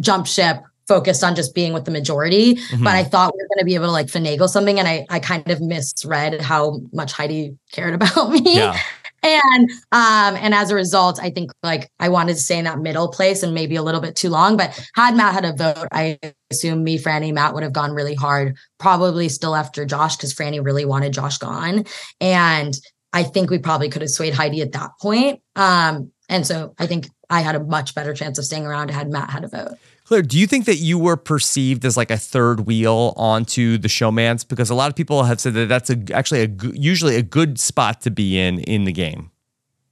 jump 0.01 0.27
ship 0.27 0.63
focused 0.89 1.23
on 1.23 1.37
just 1.37 1.55
being 1.55 1.75
with 1.75 1.85
the 1.85 1.91
majority. 1.91 2.55
Mm-hmm. 2.57 2.83
But 2.83 2.97
I 2.97 3.05
thought 3.05 3.35
we 3.35 3.43
were 3.43 3.49
going 3.49 3.61
to 3.61 3.65
be 3.67 3.75
able 3.75 3.87
to 3.87 3.93
like 3.93 4.07
finagle 4.07 4.49
something. 4.49 4.79
And 4.79 4.89
I, 4.89 5.07
I 5.11 5.21
kind 5.21 5.49
of 5.51 5.61
misread 5.61 6.41
how 6.41 6.81
much 6.93 7.13
Heidi 7.13 7.57
cared 7.71 7.95
about 8.03 8.31
me. 8.31 8.57
Yeah. 8.57 8.77
and 9.23 9.69
um 9.91 10.37
and 10.37 10.55
as 10.55 10.71
a 10.71 10.77
result 10.77 11.19
i 11.21 11.29
think 11.29 11.51
like 11.65 11.91
i 11.99 12.09
wanted 12.09 12.35
to 12.35 12.41
stay 12.41 12.57
in 12.57 12.67
that 12.67 12.79
middle 12.79 13.09
place 13.09 13.43
and 13.43 13.53
maybe 13.53 13.75
a 13.75 13.83
little 13.83 14.01
bit 14.01 14.15
too 14.15 14.29
long 14.29 14.57
but 14.57 14.79
had 14.95 15.17
matt 15.17 15.35
had 15.35 15.45
a 15.45 15.53
vote 15.53 15.89
i 15.91 16.17
assume 16.53 16.85
me 16.85 16.97
frannie 16.97 17.35
matt 17.35 17.53
would 17.53 17.65
have 17.65 17.73
gone 17.73 17.91
really 17.91 18.15
hard 18.15 18.57
probably 18.79 19.29
still 19.29 19.57
after 19.57 19.85
josh 19.85 20.17
because 20.17 20.33
frannie 20.33 20.65
really 20.65 20.85
wanted 20.85 21.13
josh 21.13 21.37
gone 21.39 21.85
and 22.21 22.79
i 23.13 23.25
think 23.25 23.51
we 23.51 23.59
probably 23.59 23.89
could 23.89 24.03
have 24.03 24.11
swayed 24.11 24.35
heidi 24.35 24.63
at 24.63 24.71
that 24.71 24.91
point 25.01 25.43
um 25.57 26.13
and 26.29 26.47
so 26.47 26.73
i 26.79 26.87
think 26.87 27.09
i 27.29 27.41
had 27.41 27.57
a 27.57 27.65
much 27.65 27.97
better 27.97 28.15
chance 28.15 28.39
of 28.39 28.45
staying 28.45 28.67
around 28.67 28.89
had 28.89 29.11
matt 29.11 29.31
had 29.31 29.43
a 29.43 29.49
vote 29.49 29.77
Claire, 30.09 30.23
do 30.23 30.39
you 30.39 30.47
think 30.47 30.65
that 30.65 30.77
you 30.77 30.99
were 30.99 31.19
perceived 31.19 31.85
as 31.85 31.95
like 31.95 32.11
a 32.11 32.17
third 32.17 32.61
wheel 32.61 33.13
onto 33.19 33.77
the 33.77 33.91
showman's? 33.91 34.43
Because 34.43 34.71
a 34.71 34.75
lot 34.75 34.89
of 34.89 34.97
people 34.97 35.25
have 35.25 35.39
said 35.39 35.53
that 35.53 35.69
that's 35.69 35.91
a, 35.91 35.99
actually 36.15 36.45
a 36.45 36.49
usually 36.73 37.17
a 37.17 37.23
good 37.23 37.61
spot 37.61 38.01
to 38.01 38.11
be 38.11 38.39
in 38.39 38.61
in 38.61 38.85
the 38.85 38.93
game. 38.93 39.31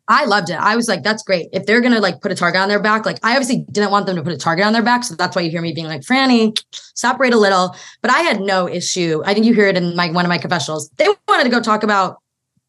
I 0.08 0.24
loved 0.24 0.48
it. 0.48 0.54
I 0.54 0.74
was 0.74 0.88
like, 0.88 1.02
that's 1.02 1.22
great. 1.22 1.50
If 1.52 1.66
they're 1.66 1.82
gonna 1.82 2.00
like 2.00 2.22
put 2.22 2.32
a 2.32 2.34
target 2.34 2.62
on 2.62 2.70
their 2.70 2.80
back, 2.80 3.04
like 3.04 3.18
I 3.22 3.32
obviously 3.32 3.66
didn't 3.70 3.90
want 3.90 4.06
them 4.06 4.16
to 4.16 4.22
put 4.22 4.32
a 4.32 4.38
target 4.38 4.64
on 4.64 4.72
their 4.72 4.82
back. 4.82 5.04
So 5.04 5.14
that's 5.16 5.36
why 5.36 5.42
you 5.42 5.50
hear 5.50 5.60
me 5.60 5.74
being 5.74 5.86
like, 5.86 6.00
Frannie, 6.00 6.58
separate 6.94 7.34
a 7.34 7.38
little. 7.38 7.76
But 8.00 8.10
I 8.10 8.20
had 8.20 8.40
no 8.40 8.66
issue. 8.66 9.22
I 9.26 9.34
think 9.34 9.44
you 9.44 9.52
hear 9.52 9.66
it 9.66 9.76
in 9.76 9.94
my 9.94 10.10
one 10.12 10.24
of 10.24 10.30
my 10.30 10.38
confessionals. 10.38 10.88
They 10.96 11.08
wanted 11.28 11.44
to 11.44 11.50
go 11.50 11.60
talk 11.60 11.82
about 11.82 12.22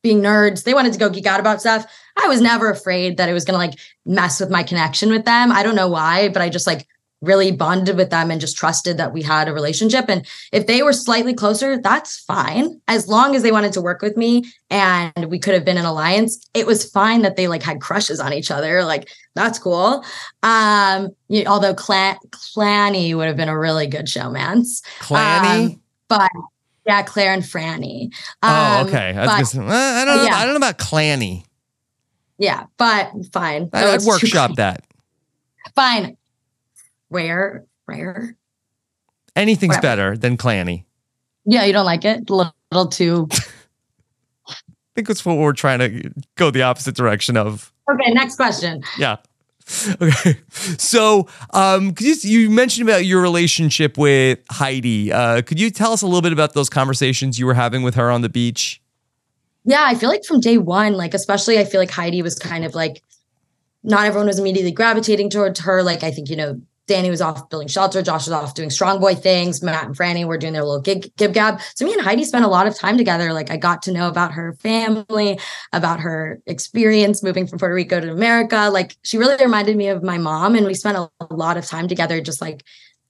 being 0.03 0.21
nerds. 0.21 0.65
They 0.65 0.73
wanted 0.73 0.91
to 0.91 0.99
go 0.99 1.09
geek 1.09 1.25
out 1.25 1.39
about 1.39 1.61
stuff. 1.61 1.85
I 2.17 2.27
was 2.27 2.41
never 2.41 2.69
afraid 2.69 3.15
that 3.15 3.29
it 3.29 3.33
was 3.33 3.45
gonna 3.45 3.57
like 3.57 3.79
mess 4.05 4.41
with 4.41 4.49
my 4.49 4.63
connection 4.63 5.11
with 5.11 5.23
them. 5.23 5.53
I 5.53 5.63
don't 5.63 5.77
know 5.77 5.87
why, 5.87 6.27
but 6.27 6.41
I 6.41 6.49
just 6.49 6.67
like 6.67 6.85
really 7.21 7.51
bonded 7.51 7.97
with 7.97 8.11
them 8.11 8.29
and 8.29 8.39
just 8.39 8.55
trusted 8.57 8.97
that 8.97 9.11
we 9.11 9.23
had 9.23 9.47
a 9.47 9.53
relationship. 9.53 10.05
And 10.07 10.25
if 10.51 10.67
they 10.67 10.83
were 10.83 10.93
slightly 10.93 11.33
closer, 11.33 11.77
that's 11.81 12.19
fine. 12.19 12.79
As 12.87 13.07
long 13.07 13.35
as 13.35 13.41
they 13.41 13.51
wanted 13.51 13.73
to 13.73 13.81
work 13.81 14.03
with 14.03 14.15
me 14.15 14.45
and 14.69 15.25
we 15.25 15.39
could 15.39 15.55
have 15.55 15.65
been 15.65 15.77
an 15.77 15.85
alliance, 15.85 16.47
it 16.53 16.67
was 16.67 16.89
fine 16.89 17.23
that 17.23 17.35
they 17.35 17.47
like 17.47 17.63
had 17.63 17.81
crushes 17.81 18.19
on 18.19 18.33
each 18.33 18.51
other. 18.51 18.83
Like 18.83 19.09
that's 19.33 19.57
cool. 19.57 20.03
Um, 20.43 21.09
you, 21.27 21.43
although 21.47 21.73
Clan- 21.73 22.17
Clanny 22.29 23.15
would 23.15 23.27
have 23.27 23.37
been 23.37 23.49
a 23.49 23.57
really 23.57 23.87
good 23.87 24.05
showmance. 24.05 24.81
Clanny? 24.99 25.73
Um, 25.73 25.81
but 26.07 26.29
yeah, 26.85 27.01
Claire 27.01 27.33
and 27.33 27.43
Frannie. 27.43 28.13
oh, 28.43 28.79
Um, 28.81 28.87
okay. 28.87 29.09
I, 29.17 29.25
but- 29.25 29.43
say, 29.45 29.59
well, 29.59 30.01
I 30.01 30.05
don't 30.05 30.17
know. 30.17 30.23
yeah. 30.23 30.35
I 30.35 30.43
don't 30.45 30.53
know 30.53 30.57
about 30.57 30.77
Clanny. 30.77 31.43
yeah, 32.37 32.67
but 32.77 33.11
fine. 33.33 33.69
I, 33.73 33.93
I'd 33.93 34.03
workshop 34.03 34.55
that. 34.57 34.83
Fine. 35.75 36.15
Rare, 37.09 37.65
rare. 37.87 38.35
Anything's 39.35 39.75
Whatever. 39.77 40.11
better 40.11 40.17
than 40.17 40.37
Clanny. 40.37 40.85
Yeah, 41.45 41.63
you 41.65 41.73
don't 41.73 41.85
like 41.85 42.03
it? 42.05 42.29
A 42.29 42.33
little, 42.33 42.55
little 42.71 42.87
too. 42.87 43.27
I 44.49 44.53
think 44.95 45.07
that's 45.07 45.25
what 45.25 45.37
we're 45.37 45.53
trying 45.53 45.79
to 45.79 46.11
go 46.35 46.49
the 46.51 46.63
opposite 46.63 46.95
direction 46.95 47.37
of. 47.37 47.71
Okay, 47.89 48.11
next 48.11 48.35
question. 48.35 48.81
Yeah. 48.97 49.17
Okay. 50.01 50.37
So, 50.77 51.27
um, 51.53 51.93
could 51.93 52.23
you, 52.23 52.41
you 52.41 52.49
mentioned 52.49 52.87
about 52.87 53.03
your 53.05 53.21
relationship 53.21 53.97
with 53.97 54.39
Heidi. 54.49 55.11
Uh, 55.11 55.41
could 55.41 55.59
you 55.59 55.69
tell 55.71 55.91
us 55.91 56.01
a 56.01 56.05
little 56.05 56.21
bit 56.21 56.31
about 56.31 56.53
those 56.53 56.69
conversations 56.69 57.37
you 57.37 57.45
were 57.45 57.53
having 57.53 57.83
with 57.83 57.95
her 57.95 58.09
on 58.09 58.21
the 58.21 58.29
beach? 58.29 58.81
Yeah, 59.65 59.83
I 59.85 59.95
feel 59.95 60.07
like 60.07 60.23
from 60.23 60.39
day 60.39 60.57
one, 60.57 60.93
like 60.93 61.13
especially 61.13 61.59
I 61.59 61.65
feel 61.65 61.81
like 61.81 61.91
Heidi 61.91 62.21
was 62.21 62.35
kind 62.39 62.63
of 62.63 62.75
like 62.75 63.03
not 63.83 64.05
everyone 64.05 64.27
was 64.27 64.39
immediately 64.39 64.71
gravitating 64.71 65.29
towards 65.29 65.59
her. 65.59 65.83
Like 65.83 66.01
I 66.01 66.11
think, 66.11 66.29
you 66.29 66.37
know, 66.37 66.61
Danny 66.87 67.09
was 67.09 67.21
off 67.21 67.49
building 67.49 67.67
shelter, 67.67 68.01
Josh 68.01 68.25
was 68.27 68.31
off 68.31 68.53
doing 68.53 68.69
strong 68.69 68.99
boy 68.99 69.13
things, 69.13 69.61
Matt 69.61 69.85
and 69.85 69.95
Frannie 69.95 70.25
were 70.25 70.37
doing 70.37 70.53
their 70.53 70.63
little 70.63 70.81
gig 70.81 71.11
gib 71.17 71.33
gab. 71.33 71.59
So 71.75 71.85
me 71.85 71.93
and 71.93 72.01
Heidi 72.01 72.23
spent 72.23 72.45
a 72.45 72.49
lot 72.49 72.67
of 72.67 72.75
time 72.75 72.97
together. 72.97 73.33
Like 73.33 73.51
I 73.51 73.57
got 73.57 73.81
to 73.83 73.91
know 73.91 74.07
about 74.07 74.31
her 74.33 74.53
family, 74.53 75.39
about 75.73 75.99
her 75.99 76.41
experience 76.45 77.21
moving 77.21 77.45
from 77.45 77.59
Puerto 77.59 77.75
Rico 77.75 77.99
to 77.99 78.11
America. 78.11 78.69
Like 78.71 78.97
she 79.03 79.17
really 79.17 79.35
reminded 79.43 79.77
me 79.77 79.89
of 79.89 80.01
my 80.03 80.17
mom. 80.17 80.55
And 80.55 80.65
we 80.65 80.73
spent 80.73 80.97
a, 80.97 81.09
a 81.19 81.33
lot 81.33 81.57
of 81.57 81.65
time 81.65 81.87
together, 81.87 82.21
just 82.21 82.41
like 82.41 82.63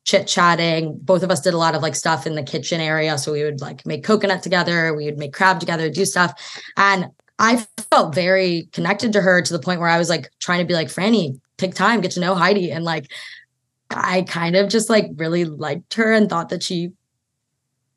chit 0.03 0.25
chatting. 0.25 0.98
Both 1.01 1.22
of 1.22 1.29
us 1.29 1.41
did 1.41 1.53
a 1.53 1.57
lot 1.57 1.75
of 1.75 1.81
like 1.81 1.96
stuff 1.96 2.25
in 2.25 2.36
the 2.36 2.43
kitchen 2.43 2.81
area. 2.81 3.17
So 3.17 3.34
we 3.34 3.43
would 3.43 3.62
like 3.62 3.86
make 3.86 4.03
coconut 4.03 4.41
together, 4.41 4.93
we 4.93 5.05
would 5.05 5.17
make 5.17 5.34
crab 5.34 5.60
together, 5.60 5.89
do 5.89 6.05
stuff. 6.05 6.34
And 6.77 7.07
I 7.39 7.65
felt 7.91 8.15
very 8.15 8.69
connected 8.72 9.13
to 9.13 9.22
her 9.22 9.41
to 9.41 9.53
the 9.53 9.60
point 9.60 9.79
where 9.79 9.89
I 9.89 9.98
was 9.98 10.10
like 10.10 10.31
trying 10.39 10.60
to 10.60 10.65
be 10.65 10.74
like, 10.74 10.88
Frannie, 10.88 11.39
take 11.57 11.75
time, 11.75 12.01
get 12.01 12.12
to 12.12 12.19
know 12.19 12.36
Heidi. 12.36 12.72
And 12.72 12.84
like, 12.84 13.12
I 13.89 14.24
kind 14.24 14.56
of 14.56 14.70
just 14.70 14.89
like 14.89 15.08
really 15.15 15.46
liked 15.46 15.94
her 15.96 16.12
and 16.12 16.29
thought 16.29 16.50
that 16.50 16.63
she 16.63 16.91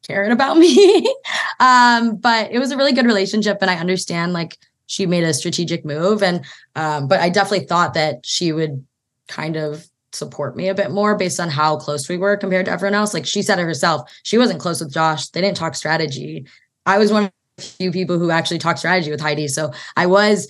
cared 0.07 0.33
about 0.33 0.57
me. 0.59 1.15
um, 1.59 2.17
but 2.17 2.51
it 2.53 2.59
was 2.59 2.71
a 2.71 2.77
really 2.77 2.93
good 2.93 3.07
relationship. 3.07 3.59
And 3.61 3.71
I 3.71 3.77
understand 3.77 4.33
like 4.33 4.57
she 4.87 5.07
made 5.07 5.25
a 5.25 5.35
strategic 5.35 5.85
move. 5.85 6.23
And, 6.23 6.45
um, 6.75 7.09
but 7.09 7.21
I 7.21 7.29
definitely 7.29 7.67
thought 7.67 7.95
that 7.95 8.25
she 8.25 8.53
would 8.53 8.85
kind 9.29 9.57
of 9.57 9.87
support 10.13 10.57
me 10.57 10.69
a 10.69 10.75
bit 10.75 10.91
more 10.91 11.17
based 11.17 11.39
on 11.39 11.49
how 11.49 11.77
close 11.77 12.09
we 12.09 12.17
were 12.17 12.37
compared 12.37 12.67
to 12.67 12.73
everyone 12.73 12.95
else. 12.95 13.15
Like 13.15 13.27
she 13.27 13.43
said 13.43 13.59
it 13.59 13.63
herself, 13.65 14.11
she 14.25 14.39
wasn't 14.39 14.61
close 14.61 14.81
with 14.81 14.93
Josh. 14.93 15.29
They 15.29 15.41
didn't 15.41 15.57
talk 15.57 15.75
strategy. 15.75 16.47
I 16.87 16.99
was 16.99 17.13
one 17.13 17.25
of 17.25 17.33
the 17.57 17.63
few 17.63 17.93
people 17.93 18.19
who 18.19 18.31
actually 18.31 18.59
talked 18.59 18.81
strategy 18.81 19.11
with 19.11 19.21
Heidi. 19.21 19.47
So 19.47 19.73
I 19.97 20.07
was 20.07 20.49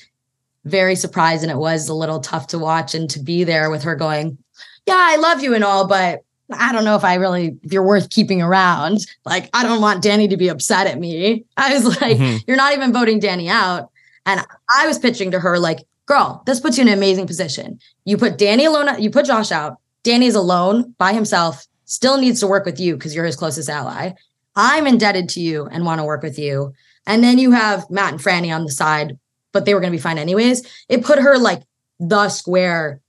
very 0.64 0.94
surprised 0.94 1.42
and 1.42 1.52
it 1.52 1.58
was 1.58 1.88
a 1.88 1.94
little 1.94 2.20
tough 2.20 2.48
to 2.48 2.58
watch 2.58 2.94
and 2.94 3.08
to 3.10 3.20
be 3.20 3.44
there 3.44 3.70
with 3.70 3.82
her 3.82 3.94
going, 3.94 4.38
Yeah, 4.86 4.96
I 4.98 5.16
love 5.16 5.42
you 5.42 5.54
and 5.54 5.64
all, 5.64 5.86
but 5.86 6.24
I 6.52 6.72
don't 6.72 6.84
know 6.84 6.96
if 6.96 7.04
I 7.04 7.14
really 7.14 7.56
if 7.62 7.72
you're 7.72 7.86
worth 7.86 8.10
keeping 8.10 8.42
around. 8.42 9.06
Like, 9.24 9.48
I 9.54 9.62
don't 9.62 9.80
want 9.80 10.02
Danny 10.02 10.26
to 10.28 10.36
be 10.36 10.48
upset 10.48 10.86
at 10.86 10.98
me. 10.98 11.44
I 11.56 11.74
was 11.74 11.84
like, 12.00 12.18
Mhm. 12.18 12.42
You're 12.46 12.56
not 12.56 12.72
even 12.72 12.92
voting 12.92 13.20
Danny 13.20 13.48
out. 13.48 13.90
And 14.26 14.44
I 14.74 14.86
was 14.86 14.98
pitching 14.98 15.30
to 15.30 15.40
her, 15.40 15.58
like, 15.58 15.78
girl, 16.06 16.42
this 16.46 16.60
puts 16.60 16.76
you 16.76 16.82
in 16.82 16.88
an 16.88 16.94
amazing 16.94 17.26
position. 17.26 17.78
You 18.04 18.16
put 18.16 18.36
Danny 18.36 18.64
alone, 18.64 19.00
you 19.00 19.10
put 19.10 19.26
Josh 19.26 19.52
out. 19.52 19.76
Danny's 20.02 20.34
alone 20.34 20.94
by 20.98 21.12
himself, 21.12 21.66
still 21.84 22.18
needs 22.18 22.40
to 22.40 22.46
work 22.46 22.64
with 22.64 22.80
you 22.80 22.94
because 22.96 23.14
you're 23.14 23.24
his 23.26 23.36
closest 23.36 23.68
ally. 23.68 24.12
I'm 24.56 24.86
indebted 24.86 25.28
to 25.30 25.40
you 25.40 25.66
and 25.66 25.84
want 25.84 26.00
to 26.00 26.04
work 26.04 26.22
with 26.22 26.38
you. 26.38 26.72
And 27.06 27.22
then 27.22 27.38
you 27.38 27.52
have 27.52 27.88
Matt 27.90 28.12
and 28.12 28.20
Frannie 28.22 28.54
on 28.54 28.64
the 28.64 28.70
side, 28.72 29.18
but 29.52 29.64
they 29.64 29.74
were 29.74 29.80
going 29.80 29.92
to 29.92 29.96
be 29.96 30.02
fine 30.02 30.18
anyways. 30.18 30.62
It 30.88 31.04
put 31.04 31.18
her 31.18 31.38
like 31.38 31.62
the 31.98 32.28
square 32.28 33.00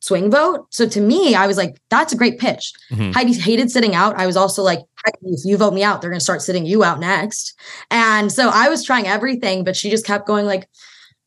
swing 0.00 0.30
vote. 0.30 0.66
So 0.70 0.88
to 0.88 1.00
me, 1.00 1.34
I 1.34 1.46
was 1.46 1.56
like, 1.56 1.80
that's 1.90 2.12
a 2.12 2.16
great 2.16 2.38
pitch. 2.38 2.72
Mhm. 2.92 3.12
Heidi 3.14 3.32
hated 3.32 3.70
sitting 3.70 3.94
out. 3.94 4.16
I 4.16 4.26
was 4.26 4.36
also 4.36 4.62
like, 4.62 4.80
if 5.22 5.40
you 5.44 5.56
vote 5.56 5.74
me 5.74 5.82
out, 5.82 6.00
they're 6.00 6.10
going 6.10 6.18
to 6.20 6.24
start 6.24 6.42
sitting 6.42 6.66
you 6.66 6.84
out 6.84 7.00
next. 7.00 7.58
And 7.90 8.30
so 8.30 8.50
I 8.52 8.68
was 8.68 8.84
trying 8.84 9.06
everything, 9.06 9.64
but 9.64 9.76
she 9.76 9.90
just 9.90 10.06
kept 10.06 10.26
going 10.26 10.46
like, 10.46 10.68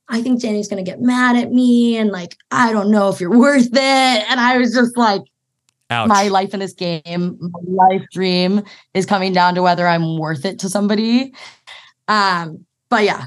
I 0.07 0.21
think 0.21 0.41
Danny's 0.41 0.67
going 0.67 0.83
to 0.83 0.89
get 0.89 1.01
mad 1.01 1.35
at 1.37 1.51
me. 1.51 1.97
And 1.97 2.11
like, 2.11 2.35
I 2.51 2.71
don't 2.71 2.91
know 2.91 3.09
if 3.09 3.19
you're 3.21 3.37
worth 3.37 3.67
it. 3.71 3.77
And 4.29 4.39
I 4.39 4.57
was 4.57 4.73
just 4.73 4.95
like, 4.97 5.21
Ouch. 5.89 6.07
my 6.07 6.29
life 6.29 6.53
in 6.53 6.59
this 6.61 6.73
game, 6.73 7.37
my 7.39 7.87
life 7.87 8.05
dream 8.13 8.61
is 8.93 9.05
coming 9.05 9.33
down 9.33 9.55
to 9.55 9.61
whether 9.61 9.85
I'm 9.87 10.17
worth 10.17 10.45
it 10.45 10.59
to 10.59 10.69
somebody. 10.69 11.33
Um, 12.07 12.65
but 12.89 13.03
yeah, 13.03 13.25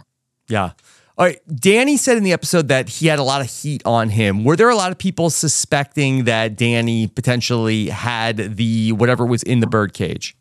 Yeah. 0.49 0.71
All 1.17 1.27
right. 1.27 1.41
Danny 1.55 1.97
said 1.97 2.17
in 2.17 2.25
the 2.25 2.33
episode 2.33 2.69
that 2.69 2.89
he 2.89 3.07
had 3.07 3.21
a 3.21 3.23
lot 3.23 3.41
of 3.41 3.49
heat 3.49 3.83
on 3.85 4.09
him. 4.09 4.43
Were 4.43 4.57
there 4.57 4.69
a 4.69 4.75
lot 4.75 4.91
of 4.91 4.99
people 4.99 5.31
suspecting 5.31 6.25
that 6.25 6.57
Danny 6.57 7.07
potentially 7.07 7.89
had 7.89 8.57
the 8.57 8.93
whatever 8.93 9.25
was 9.25 9.43
in 9.45 9.61
the 9.61 9.67
bird 9.69 9.95
cage? 9.95 10.37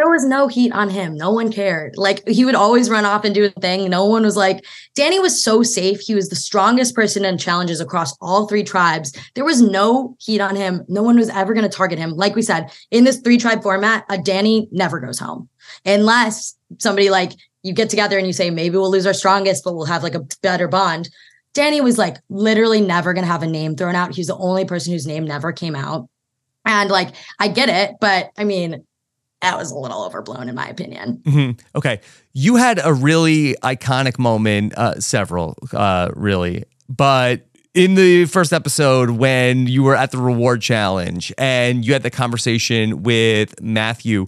there 0.00 0.10
was 0.10 0.24
no 0.24 0.48
heat 0.48 0.72
on 0.72 0.88
him. 0.88 1.14
No 1.14 1.30
one 1.30 1.52
cared. 1.52 1.92
Like 1.98 2.26
he 2.26 2.46
would 2.46 2.54
always 2.54 2.88
run 2.88 3.04
off 3.04 3.22
and 3.22 3.34
do 3.34 3.44
a 3.44 3.60
thing. 3.60 3.90
No 3.90 4.06
one 4.06 4.22
was 4.22 4.34
like, 4.34 4.64
Danny 4.94 5.20
was 5.20 5.44
so 5.44 5.62
safe. 5.62 6.00
He 6.00 6.14
was 6.14 6.30
the 6.30 6.36
strongest 6.36 6.94
person 6.94 7.22
in 7.22 7.36
challenges 7.36 7.80
across 7.80 8.16
all 8.18 8.48
three 8.48 8.64
tribes. 8.64 9.12
There 9.34 9.44
was 9.44 9.60
no 9.60 10.16
heat 10.18 10.40
on 10.40 10.56
him. 10.56 10.86
No 10.88 11.02
one 11.02 11.18
was 11.18 11.28
ever 11.28 11.52
going 11.52 11.68
to 11.68 11.76
target 11.76 11.98
him. 11.98 12.12
Like 12.12 12.34
we 12.34 12.40
said, 12.40 12.72
in 12.90 13.04
this 13.04 13.20
three 13.20 13.36
tribe 13.36 13.62
format, 13.62 14.06
a 14.08 14.16
Danny 14.16 14.68
never 14.72 15.00
goes 15.00 15.18
home 15.18 15.50
unless 15.84 16.56
somebody 16.78 17.10
like 17.10 17.32
you 17.62 17.72
get 17.72 17.90
together 17.90 18.16
and 18.16 18.26
you 18.26 18.32
say, 18.32 18.50
maybe 18.50 18.76
we'll 18.76 18.90
lose 18.90 19.06
our 19.06 19.14
strongest, 19.14 19.64
but 19.64 19.74
we'll 19.74 19.86
have 19.86 20.02
like 20.02 20.14
a 20.14 20.26
better 20.42 20.68
bond. 20.68 21.10
Danny 21.52 21.80
was 21.80 21.98
like 21.98 22.16
literally 22.28 22.80
never 22.80 23.12
going 23.12 23.24
to 23.24 23.30
have 23.30 23.42
a 23.42 23.46
name 23.46 23.76
thrown 23.76 23.96
out. 23.96 24.14
He's 24.14 24.28
the 24.28 24.36
only 24.36 24.64
person 24.64 24.92
whose 24.92 25.06
name 25.06 25.24
never 25.24 25.52
came 25.52 25.74
out. 25.74 26.08
And 26.64 26.90
like, 26.90 27.10
I 27.38 27.48
get 27.48 27.68
it, 27.68 27.96
but 28.00 28.30
I 28.38 28.44
mean, 28.44 28.84
that 29.42 29.56
was 29.56 29.70
a 29.70 29.78
little 29.78 30.04
overblown 30.04 30.48
in 30.48 30.54
my 30.54 30.68
opinion. 30.68 31.22
Mhm. 31.24 31.60
Okay. 31.74 32.00
You 32.34 32.56
had 32.56 32.78
a 32.82 32.92
really 32.92 33.56
iconic 33.62 34.18
moment, 34.18 34.74
uh, 34.76 35.00
several, 35.00 35.56
uh, 35.72 36.10
really, 36.14 36.64
but 36.88 37.46
in 37.74 37.94
the 37.94 38.26
first 38.26 38.52
episode 38.52 39.10
when 39.10 39.66
you 39.66 39.82
were 39.82 39.96
at 39.96 40.10
the 40.10 40.18
reward 40.18 40.60
challenge 40.60 41.32
and 41.38 41.84
you 41.84 41.92
had 41.92 42.02
the 42.02 42.10
conversation 42.10 43.02
with 43.02 43.60
Matthew, 43.62 44.26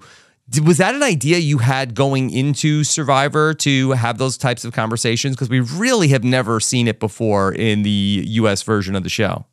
was 0.61 0.79
that 0.79 0.95
an 0.95 1.03
idea 1.03 1.39
you 1.39 1.59
had 1.59 1.95
going 1.95 2.31
into 2.31 2.85
Survivor 2.85 3.55
to 3.55 3.93
have 3.93 4.19
those 4.19 4.37
types 4.37 4.65
of 4.65 4.73
conversations? 4.73 5.37
Because 5.37 5.49
we 5.49 5.61
really 5.61 6.09
have 6.09 6.25
never 6.25 6.61
seen 6.61 6.89
it 6.89 7.01
before 7.01 7.53
in 7.53 7.83
the 7.83 8.25
US 8.27 8.63
version 8.63 8.95
of 8.95 9.03
the 9.03 9.09
show. 9.09 9.47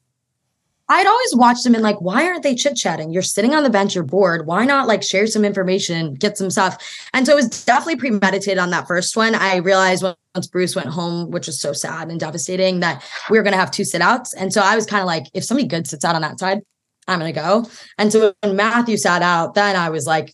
I'd 0.91 1.05
always 1.05 1.35
watched 1.35 1.63
them 1.63 1.75
and 1.75 1.83
like, 1.83 2.01
why 2.01 2.25
aren't 2.25 2.41
they 2.41 2.55
chit 2.55 2.75
chatting? 2.75 3.11
You're 3.11 3.21
sitting 3.21 3.53
on 3.53 3.61
the 3.61 3.69
bench, 3.69 3.93
you're 3.93 4.03
bored. 4.03 4.47
Why 4.47 4.65
not 4.65 4.87
like 4.87 5.03
share 5.03 5.27
some 5.27 5.45
information, 5.45 6.15
get 6.15 6.35
some 6.35 6.49
stuff? 6.49 6.83
And 7.13 7.27
so 7.27 7.33
it 7.33 7.35
was 7.35 7.63
definitely 7.63 7.97
premeditated 7.97 8.57
on 8.57 8.71
that 8.71 8.87
first 8.87 9.15
one. 9.15 9.35
I 9.35 9.57
realized 9.57 10.03
once 10.03 10.47
Bruce 10.47 10.75
went 10.75 10.87
home, 10.87 11.29
which 11.29 11.45
was 11.45 11.61
so 11.61 11.73
sad 11.73 12.09
and 12.09 12.19
devastating 12.19 12.79
that 12.79 13.03
we 13.29 13.37
were 13.37 13.43
going 13.43 13.53
to 13.53 13.59
have 13.59 13.69
two 13.69 13.85
sit 13.85 14.01
outs. 14.01 14.33
And 14.33 14.51
so 14.51 14.61
I 14.61 14.75
was 14.75 14.87
kind 14.87 15.01
of 15.01 15.05
like, 15.05 15.25
if 15.35 15.43
somebody 15.43 15.67
good 15.67 15.85
sits 15.85 16.03
out 16.03 16.15
on 16.15 16.23
that 16.23 16.39
side, 16.39 16.61
I'm 17.07 17.19
going 17.19 17.33
to 17.33 17.39
go. 17.39 17.65
And 17.99 18.11
so 18.11 18.33
when 18.41 18.55
Matthew 18.55 18.97
sat 18.97 19.21
out, 19.21 19.53
then 19.53 19.75
I 19.75 19.89
was 19.89 20.07
like, 20.07 20.33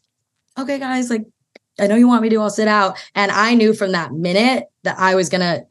okay, 0.57 0.79
guys, 0.79 1.09
like, 1.09 1.25
I 1.79 1.87
know 1.87 1.95
you 1.95 2.07
want 2.07 2.23
me 2.23 2.29
to, 2.29 2.37
I'll 2.37 2.49
sit 2.49 2.67
out. 2.67 2.97
And 3.15 3.31
I 3.31 3.53
knew 3.53 3.73
from 3.73 3.91
that 3.91 4.13
minute 4.13 4.65
that 4.83 4.97
I 4.97 5.15
was 5.15 5.29
going 5.29 5.41
to 5.41 5.65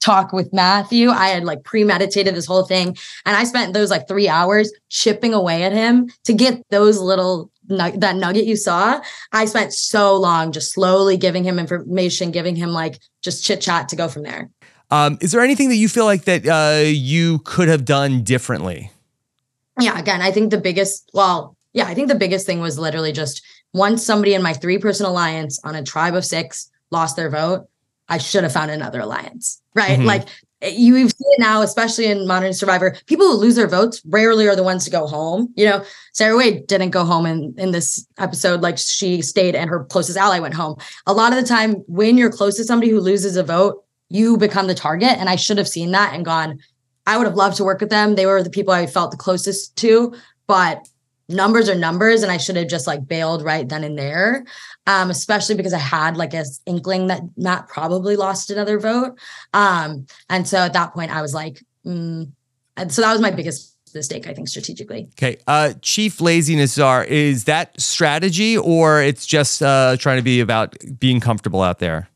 talk 0.00 0.32
with 0.32 0.52
Matthew. 0.52 1.10
I 1.10 1.28
had 1.28 1.44
like 1.44 1.64
premeditated 1.64 2.34
this 2.34 2.46
whole 2.46 2.64
thing. 2.64 2.96
And 3.26 3.36
I 3.36 3.44
spent 3.44 3.74
those 3.74 3.90
like 3.90 4.06
three 4.06 4.28
hours 4.28 4.72
chipping 4.88 5.34
away 5.34 5.64
at 5.64 5.72
him 5.72 6.08
to 6.24 6.32
get 6.32 6.62
those 6.70 6.98
little 6.98 7.50
that 7.66 8.16
nugget 8.16 8.46
you 8.46 8.56
saw. 8.56 9.00
I 9.32 9.44
spent 9.44 9.74
so 9.74 10.16
long 10.16 10.52
just 10.52 10.72
slowly 10.72 11.16
giving 11.16 11.44
him 11.44 11.58
information, 11.58 12.30
giving 12.30 12.56
him 12.56 12.70
like 12.70 12.98
just 13.22 13.44
chit 13.44 13.60
chat 13.60 13.88
to 13.90 13.96
go 13.96 14.08
from 14.08 14.22
there. 14.22 14.50
Um, 14.90 15.18
is 15.20 15.32
there 15.32 15.42
anything 15.42 15.68
that 15.68 15.76
you 15.76 15.88
feel 15.88 16.06
like 16.06 16.24
that 16.24 16.46
uh, 16.46 16.82
you 16.86 17.40
could 17.40 17.68
have 17.68 17.84
done 17.84 18.22
differently? 18.22 18.90
Yeah, 19.78 19.98
again, 19.98 20.22
I 20.22 20.30
think 20.30 20.50
the 20.50 20.58
biggest, 20.58 21.10
well, 21.12 21.56
yeah, 21.74 21.86
I 21.86 21.94
think 21.94 22.08
the 22.08 22.14
biggest 22.14 22.46
thing 22.46 22.60
was 22.60 22.78
literally 22.78 23.12
just 23.12 23.44
once 23.72 24.04
somebody 24.04 24.34
in 24.34 24.42
my 24.42 24.52
three 24.52 24.78
person 24.78 25.06
alliance 25.06 25.60
on 25.64 25.74
a 25.74 25.82
tribe 25.82 26.14
of 26.14 26.24
six 26.24 26.70
lost 26.90 27.16
their 27.16 27.30
vote, 27.30 27.68
I 28.08 28.18
should 28.18 28.42
have 28.42 28.52
found 28.52 28.70
another 28.70 29.00
alliance, 29.00 29.60
right? 29.74 29.98
Mm-hmm. 29.98 30.06
Like 30.06 30.28
you've 30.62 31.12
seen 31.12 31.32
it 31.32 31.40
now, 31.40 31.62
especially 31.62 32.06
in 32.06 32.26
Modern 32.26 32.52
Survivor, 32.52 32.96
people 33.06 33.26
who 33.26 33.36
lose 33.36 33.56
their 33.56 33.68
votes 33.68 34.02
rarely 34.06 34.48
are 34.48 34.56
the 34.56 34.62
ones 34.62 34.84
to 34.84 34.90
go 34.90 35.06
home. 35.06 35.52
You 35.56 35.66
know, 35.66 35.84
Sarah 36.12 36.36
Wade 36.36 36.66
didn't 36.66 36.90
go 36.90 37.04
home 37.04 37.26
in, 37.26 37.54
in 37.58 37.70
this 37.70 38.06
episode, 38.18 38.60
like 38.60 38.78
she 38.78 39.22
stayed 39.22 39.54
and 39.54 39.70
her 39.70 39.84
closest 39.84 40.18
ally 40.18 40.38
went 40.40 40.54
home. 40.54 40.76
A 41.06 41.12
lot 41.12 41.32
of 41.32 41.38
the 41.38 41.46
time, 41.46 41.74
when 41.86 42.16
you're 42.16 42.32
close 42.32 42.56
to 42.56 42.64
somebody 42.64 42.90
who 42.90 43.00
loses 43.00 43.36
a 43.36 43.42
vote, 43.42 43.84
you 44.08 44.36
become 44.36 44.66
the 44.66 44.74
target. 44.74 45.16
And 45.18 45.28
I 45.28 45.36
should 45.36 45.58
have 45.58 45.68
seen 45.68 45.92
that 45.92 46.14
and 46.14 46.24
gone, 46.24 46.58
I 47.06 47.16
would 47.16 47.26
have 47.26 47.36
loved 47.36 47.56
to 47.58 47.64
work 47.64 47.80
with 47.80 47.90
them. 47.90 48.14
They 48.14 48.26
were 48.26 48.42
the 48.42 48.50
people 48.50 48.72
I 48.72 48.86
felt 48.86 49.10
the 49.10 49.16
closest 49.16 49.76
to, 49.76 50.14
but 50.46 50.88
numbers 51.28 51.68
are 51.68 51.74
numbers 51.74 52.22
and 52.22 52.32
I 52.32 52.38
should 52.38 52.56
have 52.56 52.68
just 52.68 52.86
like 52.86 53.06
bailed 53.06 53.42
right 53.42 53.68
then 53.68 53.84
and 53.84 53.98
there. 53.98 54.44
Um, 54.86 55.10
especially 55.10 55.54
because 55.54 55.74
I 55.74 55.78
had 55.78 56.16
like 56.16 56.34
a 56.34 56.44
inkling 56.66 57.08
that 57.08 57.22
Matt 57.36 57.68
probably 57.68 58.16
lost 58.16 58.50
another 58.50 58.78
vote. 58.78 59.18
Um, 59.52 60.06
and 60.30 60.48
so 60.48 60.58
at 60.58 60.72
that 60.72 60.94
point 60.94 61.14
I 61.14 61.20
was 61.20 61.34
like, 61.34 61.62
mm. 61.84 62.30
and 62.76 62.92
so 62.92 63.02
that 63.02 63.12
was 63.12 63.20
my 63.20 63.30
biggest 63.30 63.76
mistake, 63.94 64.26
I 64.26 64.34
think, 64.34 64.48
strategically. 64.48 65.08
Okay. 65.12 65.38
Uh, 65.46 65.74
Chief 65.82 66.20
Laziness 66.20 66.78
are 66.78 67.04
is 67.04 67.44
that 67.44 67.78
strategy 67.80 68.56
or 68.56 69.02
it's 69.02 69.26
just 69.26 69.62
uh 69.62 69.96
trying 69.98 70.18
to 70.18 70.22
be 70.22 70.40
about 70.40 70.76
being 70.98 71.20
comfortable 71.20 71.62
out 71.62 71.78
there? 71.78 72.08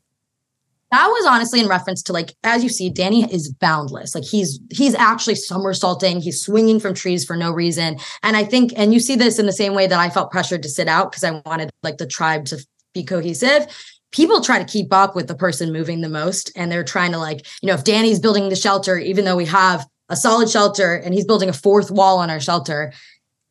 That 0.93 1.07
was 1.07 1.25
honestly 1.25 1.59
in 1.59 1.67
reference 1.67 2.03
to 2.03 2.13
like 2.13 2.35
as 2.43 2.61
you 2.61 2.69
see 2.69 2.87
danny 2.87 3.23
is 3.33 3.51
boundless. 3.51 4.13
Like 4.13 4.23
he's 4.23 4.59
he's 4.69 4.93
actually 4.93 5.33
somersaulting. 5.33 6.21
He's 6.21 6.39
swinging 6.39 6.79
from 6.79 6.93
trees 6.93 7.25
for 7.25 7.35
no 7.35 7.51
reason. 7.51 7.97
And 8.21 8.37
i 8.37 8.43
think 8.43 8.73
and 8.75 8.93
you 8.93 8.99
see 8.99 9.15
this 9.15 9.39
in 9.39 9.47
the 9.47 9.53
same 9.53 9.73
way 9.73 9.87
that 9.87 9.99
i 9.99 10.11
felt 10.11 10.29
pressured 10.29 10.61
to 10.61 10.69
sit 10.69 10.87
out 10.87 11.11
because 11.11 11.23
i 11.23 11.41
wanted 11.47 11.71
like 11.81 11.97
the 11.97 12.05
tribe 12.05 12.45
to 12.45 12.63
be 12.93 13.03
cohesive. 13.03 13.65
People 14.11 14.39
try 14.39 14.59
to 14.59 14.71
keep 14.71 14.93
up 14.93 15.15
with 15.15 15.27
the 15.27 15.33
person 15.33 15.73
moving 15.73 16.01
the 16.01 16.09
most 16.09 16.51
and 16.55 16.71
they're 16.71 16.83
trying 16.83 17.11
to 17.13 17.17
like 17.17 17.47
you 17.63 17.67
know 17.67 17.73
if 17.73 17.83
danny's 17.83 18.19
building 18.19 18.49
the 18.49 18.55
shelter 18.55 18.95
even 18.99 19.25
though 19.25 19.35
we 19.35 19.45
have 19.45 19.87
a 20.09 20.15
solid 20.15 20.47
shelter 20.47 20.93
and 20.93 21.15
he's 21.15 21.25
building 21.25 21.49
a 21.49 21.53
fourth 21.53 21.89
wall 21.89 22.19
on 22.19 22.29
our 22.29 22.39
shelter 22.39 22.93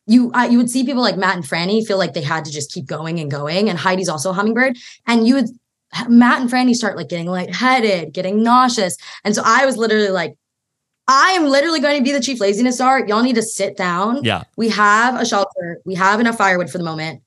you 0.06 0.30
uh, 0.32 0.44
you 0.44 0.58
would 0.58 0.70
see 0.70 0.84
people 0.84 1.02
like 1.02 1.16
Matt 1.16 1.36
and 1.36 1.44
Frannie 1.44 1.84
feel 1.84 1.98
like 1.98 2.12
they 2.12 2.22
had 2.22 2.44
to 2.44 2.52
just 2.52 2.72
keep 2.72 2.86
going 2.86 3.20
and 3.20 3.30
going. 3.30 3.68
And 3.68 3.78
Heidi's 3.78 4.08
also 4.08 4.30
a 4.30 4.32
hummingbird. 4.32 4.76
And 5.06 5.26
you 5.28 5.36
would 5.36 5.48
Matt 6.08 6.40
and 6.40 6.50
Frannie 6.50 6.74
start 6.74 6.96
like 6.96 7.08
getting 7.08 7.26
lightheaded, 7.26 8.12
getting 8.12 8.42
nauseous. 8.42 8.96
And 9.24 9.34
so 9.34 9.42
I 9.44 9.66
was 9.66 9.76
literally 9.76 10.08
like, 10.08 10.36
I 11.08 11.32
am 11.32 11.46
literally 11.46 11.80
going 11.80 11.98
to 11.98 12.04
be 12.04 12.12
the 12.12 12.20
chief 12.20 12.40
laziness 12.40 12.78
czar. 12.78 13.06
Y'all 13.06 13.22
need 13.22 13.34
to 13.34 13.42
sit 13.42 13.76
down. 13.76 14.22
Yeah. 14.24 14.44
We 14.56 14.68
have 14.70 15.20
a 15.20 15.26
shelter. 15.26 15.80
We 15.84 15.94
have 15.94 16.20
enough 16.20 16.38
firewood 16.38 16.70
for 16.70 16.78
the 16.78 16.84
moment. 16.84 17.22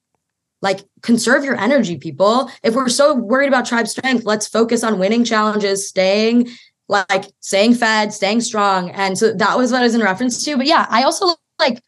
Like, 0.62 0.79
conserve 1.01 1.43
your 1.43 1.57
energy, 1.57 1.98
people. 1.98 2.50
If 2.63 2.74
we're 2.74 2.89
so 2.89 3.13
worried 3.13 3.50
about 3.50 3.65
tribe 3.65 3.88
strength, 3.88 4.25
let's 4.25 4.48
focus 4.48 4.84
on 4.84 4.98
winning 4.98 5.24
challenges, 5.24 5.88
staying 5.88 6.50
like 6.88 7.25
staying 7.39 7.74
fed, 7.74 8.13
staying 8.13 8.41
strong. 8.41 8.91
And 8.91 9.17
so 9.17 9.34
that 9.34 9.57
was 9.57 9.71
what 9.71 9.82
I 9.82 9.86
was 9.86 9.95
in 9.95 10.01
reference 10.01 10.43
to. 10.45 10.58
But 10.58 10.67
yeah, 10.67 10.86
I 10.89 11.04
also 11.04 11.36
like, 11.60 11.82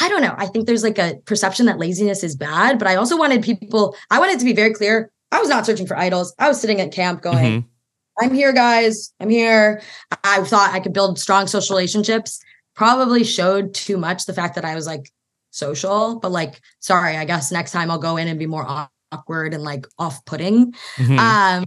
I 0.00 0.08
don't 0.08 0.22
know. 0.22 0.34
I 0.36 0.46
think 0.46 0.66
there's 0.66 0.82
like 0.82 0.98
a 0.98 1.14
perception 1.24 1.66
that 1.66 1.78
laziness 1.78 2.22
is 2.22 2.36
bad, 2.36 2.78
but 2.78 2.88
I 2.88 2.96
also 2.96 3.16
wanted 3.16 3.42
people, 3.42 3.96
I 4.10 4.18
wanted 4.18 4.38
to 4.38 4.44
be 4.44 4.52
very 4.52 4.74
clear 4.74 5.10
I 5.30 5.40
was 5.40 5.48
not 5.48 5.66
searching 5.66 5.86
for 5.86 5.96
idols. 5.96 6.34
I 6.38 6.48
was 6.48 6.60
sitting 6.60 6.80
at 6.80 6.92
camp 6.92 7.22
going, 7.22 7.62
mm-hmm. 7.62 7.68
I'm 8.20 8.34
here, 8.34 8.52
guys. 8.52 9.12
I'm 9.20 9.28
here. 9.28 9.82
I 10.24 10.42
thought 10.42 10.74
I 10.74 10.80
could 10.80 10.92
build 10.92 11.18
strong 11.18 11.46
social 11.46 11.76
relationships. 11.76 12.40
Probably 12.74 13.24
showed 13.24 13.74
too 13.74 13.96
much 13.96 14.26
the 14.26 14.32
fact 14.32 14.54
that 14.54 14.64
I 14.64 14.74
was 14.74 14.86
like 14.86 15.10
social, 15.50 16.18
but 16.18 16.30
like, 16.30 16.60
sorry, 16.80 17.16
I 17.16 17.24
guess 17.24 17.52
next 17.52 17.72
time 17.72 17.90
I'll 17.90 17.98
go 17.98 18.16
in 18.16 18.28
and 18.28 18.38
be 18.38 18.46
more 18.46 18.88
awkward 19.12 19.54
and 19.54 19.62
like 19.62 19.86
off 19.98 20.24
putting. 20.24 20.72
Mm-hmm. 20.96 21.18
Um, 21.18 21.64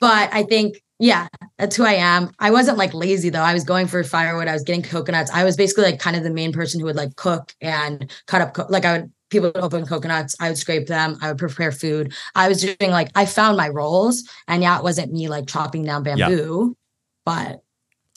but 0.00 0.32
I 0.32 0.42
think, 0.44 0.82
yeah, 0.98 1.28
that's 1.58 1.76
who 1.76 1.84
I 1.84 1.94
am. 1.94 2.30
I 2.38 2.50
wasn't 2.50 2.78
like 2.78 2.94
lazy 2.94 3.30
though. 3.30 3.40
I 3.40 3.54
was 3.54 3.64
going 3.64 3.86
for 3.86 4.02
firewood. 4.04 4.48
I 4.48 4.52
was 4.52 4.64
getting 4.64 4.82
coconuts. 4.82 5.30
I 5.30 5.44
was 5.44 5.56
basically 5.56 5.84
like 5.84 5.98
kind 5.98 6.16
of 6.16 6.22
the 6.22 6.30
main 6.30 6.52
person 6.52 6.80
who 6.80 6.86
would 6.86 6.96
like 6.96 7.16
cook 7.16 7.54
and 7.60 8.10
cut 8.26 8.42
up, 8.42 8.54
co- 8.54 8.66
like 8.68 8.84
I 8.84 8.98
would 8.98 9.12
people 9.30 9.50
would 9.54 9.62
open 9.62 9.86
coconuts. 9.86 10.36
I 10.40 10.48
would 10.48 10.58
scrape 10.58 10.86
them. 10.86 11.18
I 11.22 11.28
would 11.28 11.38
prepare 11.38 11.72
food. 11.72 12.12
I 12.34 12.48
was 12.48 12.60
doing 12.60 12.90
like 12.90 13.10
I 13.14 13.26
found 13.26 13.56
my 13.56 13.68
roles, 13.68 14.28
and 14.46 14.62
yeah, 14.62 14.76
it 14.78 14.84
wasn't 14.84 15.12
me 15.12 15.28
like 15.28 15.46
chopping 15.46 15.84
down 15.84 16.02
bamboo, 16.02 16.76
but 17.24 17.62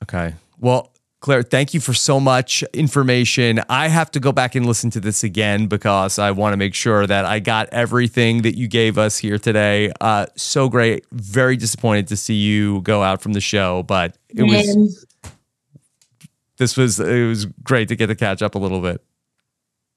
okay. 0.04 0.34
Well, 0.60 0.93
Claire, 1.23 1.43
thank 1.43 1.73
you 1.73 1.80
for 1.80 1.93
so 1.93 2.19
much 2.19 2.63
information. 2.73 3.62
I 3.69 3.88
have 3.88 4.12
to 4.12 4.19
go 4.19 4.34
back 4.34 4.56
and 4.56 4.65
listen 4.65 4.89
to 4.89 4.99
this 4.99 5.23
again 5.23 5.67
because 5.67 6.19
I 6.19 6.32
want 6.32 6.52
to 6.52 6.58
make 6.58 6.76
sure 6.76 7.08
that 7.08 7.23
I 7.23 7.39
got 7.39 7.69
everything 7.71 8.41
that 8.41 8.58
you 8.58 8.67
gave 8.67 8.97
us 8.97 9.17
here 9.17 9.38
today. 9.38 9.93
Uh, 10.02 10.26
so 10.36 10.67
great. 10.67 11.06
Very 11.13 11.56
disappointed 11.56 12.10
to 12.10 12.17
see 12.17 12.34
you 12.34 12.82
go 12.82 13.04
out 13.04 13.21
from 13.21 13.32
the 13.32 13.39
show, 13.39 13.84
but 13.84 14.17
it 14.28 14.43
was. 14.43 15.06
This 16.58 16.78
was 16.78 16.99
it 16.99 17.28
was 17.28 17.45
great 17.45 17.88
to 17.88 17.95
get 17.95 18.08
to 18.08 18.15
catch 18.15 18.41
up 18.41 18.56
a 18.56 18.60
little 18.60 18.82
bit. 18.82 19.02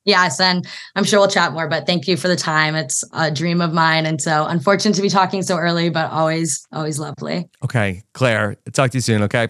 Yes, 0.07 0.41
and 0.41 0.67
I'm 0.95 1.03
sure 1.05 1.19
we'll 1.19 1.29
chat 1.29 1.53
more, 1.53 1.69
but 1.69 1.85
thank 1.85 2.07
you 2.07 2.17
for 2.17 2.29
the 2.29 2.37
time. 2.37 2.77
It's 2.77 3.05
a 3.13 3.31
dream 3.31 3.61
of 3.61 3.73
mine. 3.73 4.07
And 4.07 4.23
so 4.23 4.47
unfortunate 4.47 4.95
to 4.95 5.03
be 5.03 5.09
talking 5.09 5.43
so 5.43 5.59
early, 5.59 5.91
but 5.91 6.11
always, 6.13 6.65
always 6.73 7.01
lovely. 7.01 7.51
Okay. 7.65 8.05
Claire, 8.15 8.57
talk 8.73 8.93
to 8.93 8.99
you 8.99 9.03
soon. 9.03 9.23
Okay. 9.25 9.49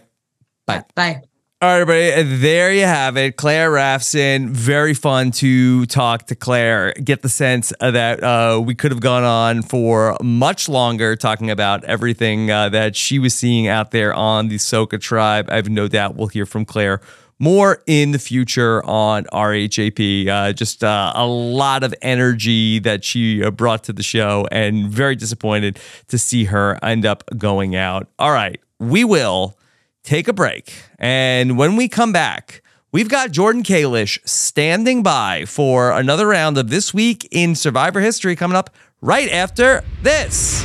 Bye. 0.66 0.82
Bye. 0.94 1.20
All 1.62 1.70
right, 1.70 1.80
everybody. 1.80 2.36
There 2.36 2.72
you 2.72 2.84
have 2.84 3.16
it. 3.16 3.36
Claire 3.36 3.70
Rafson. 3.70 4.50
Very 4.50 4.92
fun 4.92 5.30
to 5.32 5.86
talk 5.86 6.26
to 6.26 6.34
Claire. 6.34 6.92
Get 6.92 7.22
the 7.22 7.30
sense 7.30 7.72
that 7.80 8.22
uh, 8.22 8.60
we 8.62 8.74
could 8.74 8.90
have 8.90 9.00
gone 9.00 9.24
on 9.24 9.62
for 9.62 10.18
much 10.22 10.68
longer 10.68 11.16
talking 11.16 11.50
about 11.50 11.82
everything 11.84 12.50
uh, 12.50 12.68
that 12.70 12.94
she 12.94 13.18
was 13.18 13.34
seeing 13.34 13.68
out 13.68 13.90
there 13.90 14.12
on 14.12 14.48
the 14.48 14.56
Soka 14.56 15.00
tribe. 15.00 15.48
I 15.50 15.56
have 15.56 15.70
no 15.70 15.88
doubt 15.88 16.16
we'll 16.16 16.28
hear 16.28 16.44
from 16.44 16.66
Claire 16.66 17.00
more 17.38 17.82
in 17.86 18.12
the 18.12 18.18
future 18.18 18.84
on 18.84 19.24
RHAP. 19.24 20.28
Uh, 20.28 20.52
just 20.52 20.82
uh, 20.82 21.12
a 21.14 21.26
lot 21.26 21.82
of 21.82 21.94
energy 22.02 22.78
that 22.80 23.04
she 23.04 23.42
uh, 23.42 23.50
brought 23.50 23.84
to 23.84 23.92
the 23.92 24.02
show, 24.02 24.46
and 24.50 24.88
very 24.88 25.16
disappointed 25.16 25.78
to 26.08 26.18
see 26.18 26.44
her 26.44 26.78
end 26.82 27.04
up 27.04 27.24
going 27.36 27.76
out. 27.76 28.08
All 28.18 28.32
right, 28.32 28.60
we 28.78 29.04
will 29.04 29.58
take 30.02 30.28
a 30.28 30.32
break. 30.32 30.72
And 30.98 31.58
when 31.58 31.76
we 31.76 31.88
come 31.88 32.12
back, 32.12 32.62
we've 32.92 33.08
got 33.08 33.32
Jordan 33.32 33.62
Kalish 33.62 34.18
standing 34.26 35.02
by 35.02 35.44
for 35.44 35.90
another 35.90 36.28
round 36.28 36.56
of 36.56 36.70
This 36.70 36.94
Week 36.94 37.28
in 37.30 37.54
Survivor 37.54 38.00
History 38.00 38.36
coming 38.36 38.56
up 38.56 38.70
right 39.00 39.30
after 39.30 39.84
this. 40.02 40.64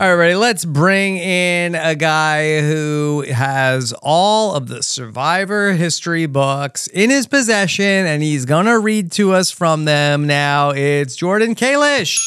All 0.00 0.16
right? 0.16 0.36
Let's 0.36 0.64
bring 0.64 1.16
in 1.18 1.76
a 1.76 1.94
guy 1.94 2.60
who 2.60 3.24
has 3.32 3.94
all 4.02 4.54
of 4.54 4.66
the 4.66 4.82
Survivor 4.82 5.72
history 5.72 6.26
books 6.26 6.88
in 6.88 7.10
his 7.10 7.26
possession, 7.28 7.84
and 7.84 8.22
he's 8.22 8.44
gonna 8.44 8.78
read 8.78 9.12
to 9.12 9.32
us 9.32 9.50
from 9.52 9.84
them. 9.84 10.26
Now 10.26 10.70
it's 10.70 11.14
Jordan 11.14 11.54
Kalish. 11.54 12.18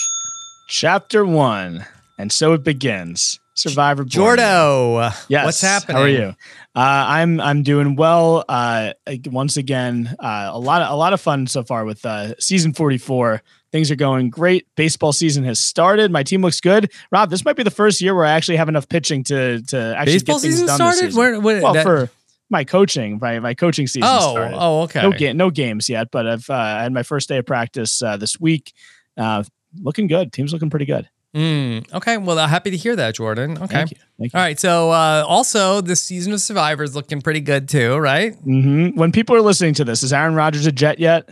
Chapter 0.68 1.26
one, 1.26 1.86
and 2.18 2.32
so 2.32 2.54
it 2.54 2.64
begins. 2.64 3.40
Survivor. 3.54 4.06
Jordo, 4.06 5.12
Yes. 5.30 5.46
what's 5.46 5.62
happening? 5.62 5.98
How 5.98 6.04
are 6.04 6.08
you? 6.10 6.28
Uh, 6.76 7.06
I'm 7.08 7.42
I'm 7.42 7.64
doing 7.64 7.96
well. 7.96 8.46
Uh, 8.48 8.94
once 9.26 9.58
again, 9.58 10.16
uh, 10.20 10.50
a 10.54 10.60
lot 10.60 10.82
of 10.84 10.92
a 10.92 10.96
lot 10.96 11.12
of 11.14 11.20
fun 11.20 11.48
so 11.48 11.64
far 11.64 11.84
with 11.84 12.06
uh, 12.06 12.36
season 12.40 12.74
44. 12.74 13.42
Things 13.72 13.92
are 13.92 13.96
going 13.96 14.30
great. 14.30 14.66
Baseball 14.76 15.12
season 15.14 15.44
has 15.44 15.60
started. 15.60 16.12
My 16.12 16.24
team 16.24 16.42
looks 16.42 16.62
good. 16.62 16.92
Rob, 17.12 17.30
this 17.30 17.44
might 17.44 17.56
be 17.58 17.64
the 17.64 17.72
first 17.72 18.00
year 18.02 18.16
where 18.16 18.26
I 18.26 18.32
actually 18.32 18.58
have 18.58 18.70
enough 18.70 18.88
pitching 18.88 19.24
to 19.26 19.62
to 19.64 19.96
actually 19.98 20.14
Baseball 20.14 20.36
get 20.38 20.42
things 20.44 20.54
season 20.60 20.68
done. 20.68 20.88
this 20.90 21.00
season. 21.00 21.20
Where- 21.20 21.40
where- 21.40 21.62
well, 21.62 21.74
that- 21.74 21.84
for 21.84 22.10
my 22.50 22.64
coaching, 22.64 23.20
my 23.22 23.40
my 23.40 23.54
coaching 23.54 23.88
season. 23.88 24.10
Oh, 24.10 24.32
started. 24.32 24.58
oh, 24.58 24.82
okay. 24.84 25.02
No 25.02 25.12
game, 25.12 25.36
no 25.38 25.50
games 25.50 25.90
yet, 25.90 26.10
but 26.12 26.26
I've 26.26 26.50
uh, 26.50 26.80
had 26.80 26.94
my 26.94 27.04
first 27.04 27.28
day 27.28 27.38
of 27.40 27.46
practice 27.46 28.02
uh, 28.02 28.16
this 28.16 28.40
week. 28.40 28.72
Uh, 29.18 29.44
looking 29.82 30.08
good. 30.08 30.32
Team's 30.32 30.54
looking 30.54 30.70
pretty 30.70 30.86
good. 30.86 31.10
Mm, 31.36 31.94
okay, 31.94 32.18
well, 32.18 32.40
uh, 32.40 32.48
happy 32.48 32.72
to 32.72 32.78
hear 32.78 32.96
that, 32.96 33.16
Jordan. 33.16 33.58
Okay. 33.58 33.68
Thank 33.68 33.92
you. 33.92 33.98
Thank 34.18 34.34
you. 34.34 34.40
All 34.40 34.44
right, 34.46 34.58
so 34.60 34.90
uh, 34.92 35.26
also 35.28 35.82
the 35.82 35.96
season 35.98 36.32
of 36.34 36.40
Survivor 36.40 36.84
is 36.84 36.96
looking 36.96 37.22
pretty 37.22 37.42
good 37.42 37.68
too, 37.68 37.98
right? 37.98 38.34
hmm 38.36 38.90
When 38.96 39.12
people 39.12 39.36
are 39.36 39.42
listening 39.42 39.74
to 39.76 39.84
this, 39.84 40.02
is 40.04 40.14
Aaron 40.14 40.34
Rodgers 40.36 40.66
a 40.66 40.72
Jet 40.72 41.00
yet? 41.00 41.30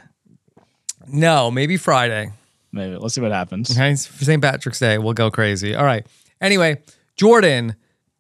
No, 1.08 1.52
maybe 1.52 1.78
Friday. 1.78 2.32
Maybe. 2.72 2.98
Let's 2.98 3.16
see 3.16 3.22
what 3.22 3.32
happens. 3.32 3.72
Okay, 3.72 3.96
St. 3.96 4.42
Patrick's 4.42 4.80
Day, 4.80 4.98
we'll 4.98 5.14
go 5.14 5.32
crazy. 5.32 5.76
All 5.76 5.86
right. 5.86 6.06
Anyway, 6.42 6.82
Jordan, 7.16 7.76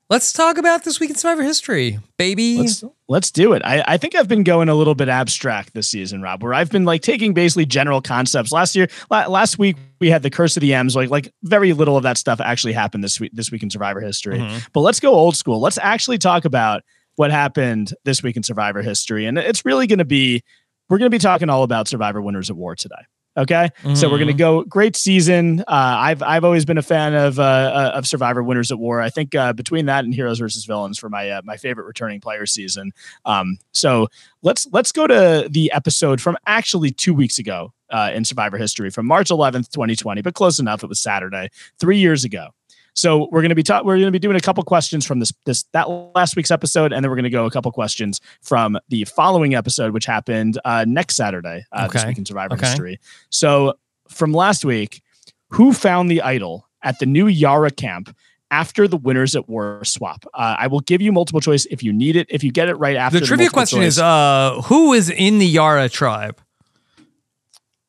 let's 0.10 0.32
talk 0.32 0.58
about 0.58 0.84
this 0.86 1.00
week 1.00 1.10
in 1.10 1.15
Survivor 1.17 1.43
history, 1.43 2.00
baby. 2.17 2.58
Let's 2.60 2.84
let's 3.10 3.32
do 3.32 3.52
it. 3.54 3.62
I, 3.65 3.84
I 3.86 3.98
think 3.98 4.15
I've 4.15 4.30
been 4.30 4.43
going 4.43 4.69
a 4.69 4.76
little 4.76 4.95
bit 4.95 5.10
abstract 5.10 5.74
this 5.74 5.89
season, 5.89 6.21
Rob, 6.21 6.41
where 6.41 6.54
I've 6.54 6.71
been 6.71 6.86
like 6.86 7.02
taking 7.02 7.34
basically 7.34 7.65
general 7.65 8.02
concepts. 8.02 8.52
Last 8.54 8.76
year, 8.76 8.88
la- 9.12 9.28
last 9.28 9.60
week 9.60 9.76
we 10.00 10.10
had 10.10 10.24
the 10.24 10.30
Curse 10.30 10.56
of 10.56 10.62
the 10.62 10.74
M's. 10.74 10.95
Like 10.95 11.10
like 11.10 11.32
very 11.43 11.74
little 11.74 11.98
of 11.98 12.04
that 12.04 12.17
stuff 12.17 12.39
actually 12.39 12.74
happened 12.74 13.04
this 13.04 13.19
week 13.19 13.32
this 13.34 13.52
week 13.52 13.62
in 13.63 13.69
Survivor 13.69 14.00
history. 14.00 14.39
Mhm. 14.39 14.67
But 14.71 14.82
let's 14.82 15.02
go 15.02 15.13
old 15.13 15.36
school. 15.36 15.60
Let's 15.60 15.78
actually 15.80 16.17
talk 16.17 16.45
about 16.45 16.82
what 17.17 17.32
happened 17.32 17.93
this 18.06 18.24
week 18.24 18.38
in 18.38 18.43
Survivor 18.43 18.82
history, 18.82 19.26
and 19.26 19.38
it's 19.38 19.65
really 19.65 19.88
going 19.88 20.00
to 20.00 20.06
be 20.06 20.43
we're 20.89 20.98
going 20.98 21.10
to 21.12 21.15
be 21.15 21.19
talking 21.19 21.50
all 21.50 21.63
about 21.63 21.88
Survivor 21.88 22.21
Winners 22.21 22.50
at 22.50 22.56
War 22.56 22.76
today. 22.76 22.95
Okay, 23.38 23.67
so 23.95 24.10
we're 24.10 24.17
going 24.17 24.30
to 24.30 24.34
Mhm. 24.34 24.38
go 24.38 24.63
great 24.63 24.95
season. 24.95 25.60
Uh, 25.60 25.63
I've 25.67 26.24
I've 26.24 26.45
always 26.45 26.63
been 26.63 26.78
a 26.78 26.82
fan 26.82 27.13
of 27.13 27.38
uh, 27.38 27.43
uh, 27.43 27.91
of 27.95 28.08
Survivor 28.08 28.41
Winners 28.41 28.71
at 28.71 28.80
War. 28.80 29.02
I 29.02 29.10
think 29.10 29.36
uh, 29.36 29.52
between 29.52 29.88
that 29.88 30.06
and 30.06 30.15
Heroes 30.15 30.39
versus 30.39 30.63
Villains 30.63 30.98
for 30.98 31.10
my 31.10 31.30
uh, 31.30 31.41
my 31.43 31.58
favorite 31.58 31.84
returning 31.86 32.21
player 32.21 32.45
season. 32.45 32.93
Um, 33.26 33.58
so 33.74 34.08
let's 34.41 34.69
let's 34.71 34.93
go 34.93 35.06
to 35.06 35.50
the 35.50 35.69
episode 35.74 36.21
from 36.21 36.38
actually 36.48 36.91
two 36.91 37.13
weeks 37.13 37.38
ago 37.38 37.74
uh, 37.89 38.10
in 38.13 38.24
Survivor 38.24 38.58
history 38.58 38.89
from 38.89 39.06
March 39.06 39.28
11th, 39.28 39.69
2020, 39.69 40.21
but 40.21 40.34
close 40.34 40.58
enough. 40.58 40.82
It 40.82 40.88
was 40.88 41.02
Saturday, 41.02 41.50
three 41.78 41.98
years 41.98 42.24
ago. 42.24 42.52
So 42.97 43.27
we're 43.29 43.41
going 43.41 43.49
to 43.49 43.55
be 43.55 43.63
ta- 43.63 43.81
we're 43.84 43.95
going 43.95 44.05
to 44.08 44.12
be 44.12 44.19
doing 44.19 44.38
a 44.38 44.41
couple 44.41 44.63
questions 44.63 45.05
from 45.05 45.19
this 45.19 45.34
this 45.45 45.63
that 45.73 45.89
last 46.15 46.36
week's 46.38 46.49
episode, 46.49 46.93
and 46.93 47.03
then 47.03 47.10
we're 47.12 47.17
going 47.17 47.25
to 47.25 47.29
go 47.29 47.45
a 47.45 47.51
couple 47.51 47.71
questions 47.71 48.21
from 48.41 48.77
the 48.89 49.03
following 49.03 49.53
episode, 49.53 49.91
which 49.93 50.05
happened 50.05 50.58
uh, 50.65 50.86
next 50.88 51.15
Saturday 51.17 51.65
uh, 51.73 51.88
this 51.88 52.01
Okay. 52.01 52.10
week 52.10 52.17
in 52.17 52.25
Survivor 52.25 52.53
Okay. 52.55 52.65
history. 52.67 52.99
So 53.29 53.73
from 54.08 54.31
last 54.31 54.63
week, 54.63 55.01
who 55.49 55.73
found 55.73 56.10
the 56.10 56.21
idol 56.21 56.67
at 56.84 56.97
the 56.99 57.05
new 57.05 57.27
Yara 57.27 57.69
camp 57.69 58.15
after 58.49 58.88
the 58.88 58.95
winners 58.97 59.36
at 59.36 59.49
war 59.49 59.84
swap? 59.84 60.23
Uh, 60.34 60.55
I 60.58 60.67
will 60.67 60.79
give 60.79 61.01
you 61.01 61.12
multiple 61.12 61.41
choice 61.41 61.65
if 61.65 61.84
you 61.84 61.91
need 61.91 62.15
it. 62.15 62.27
If 62.29 62.45
you 62.45 62.51
get 62.51 62.69
it 62.69 62.75
right 62.75 62.95
after 62.95 63.19
the 63.19 63.25
trivia 63.25 63.45
multiple 63.47 63.60
question 63.60 63.79
choice- 63.79 63.88
is 63.95 63.99
uh, 63.99 64.62
who 64.65 64.93
is 64.93 65.10
in 65.10 65.39
the 65.39 65.45
Yara 65.47 65.89
tribe? 65.89 66.39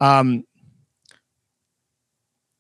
um. 0.00 0.44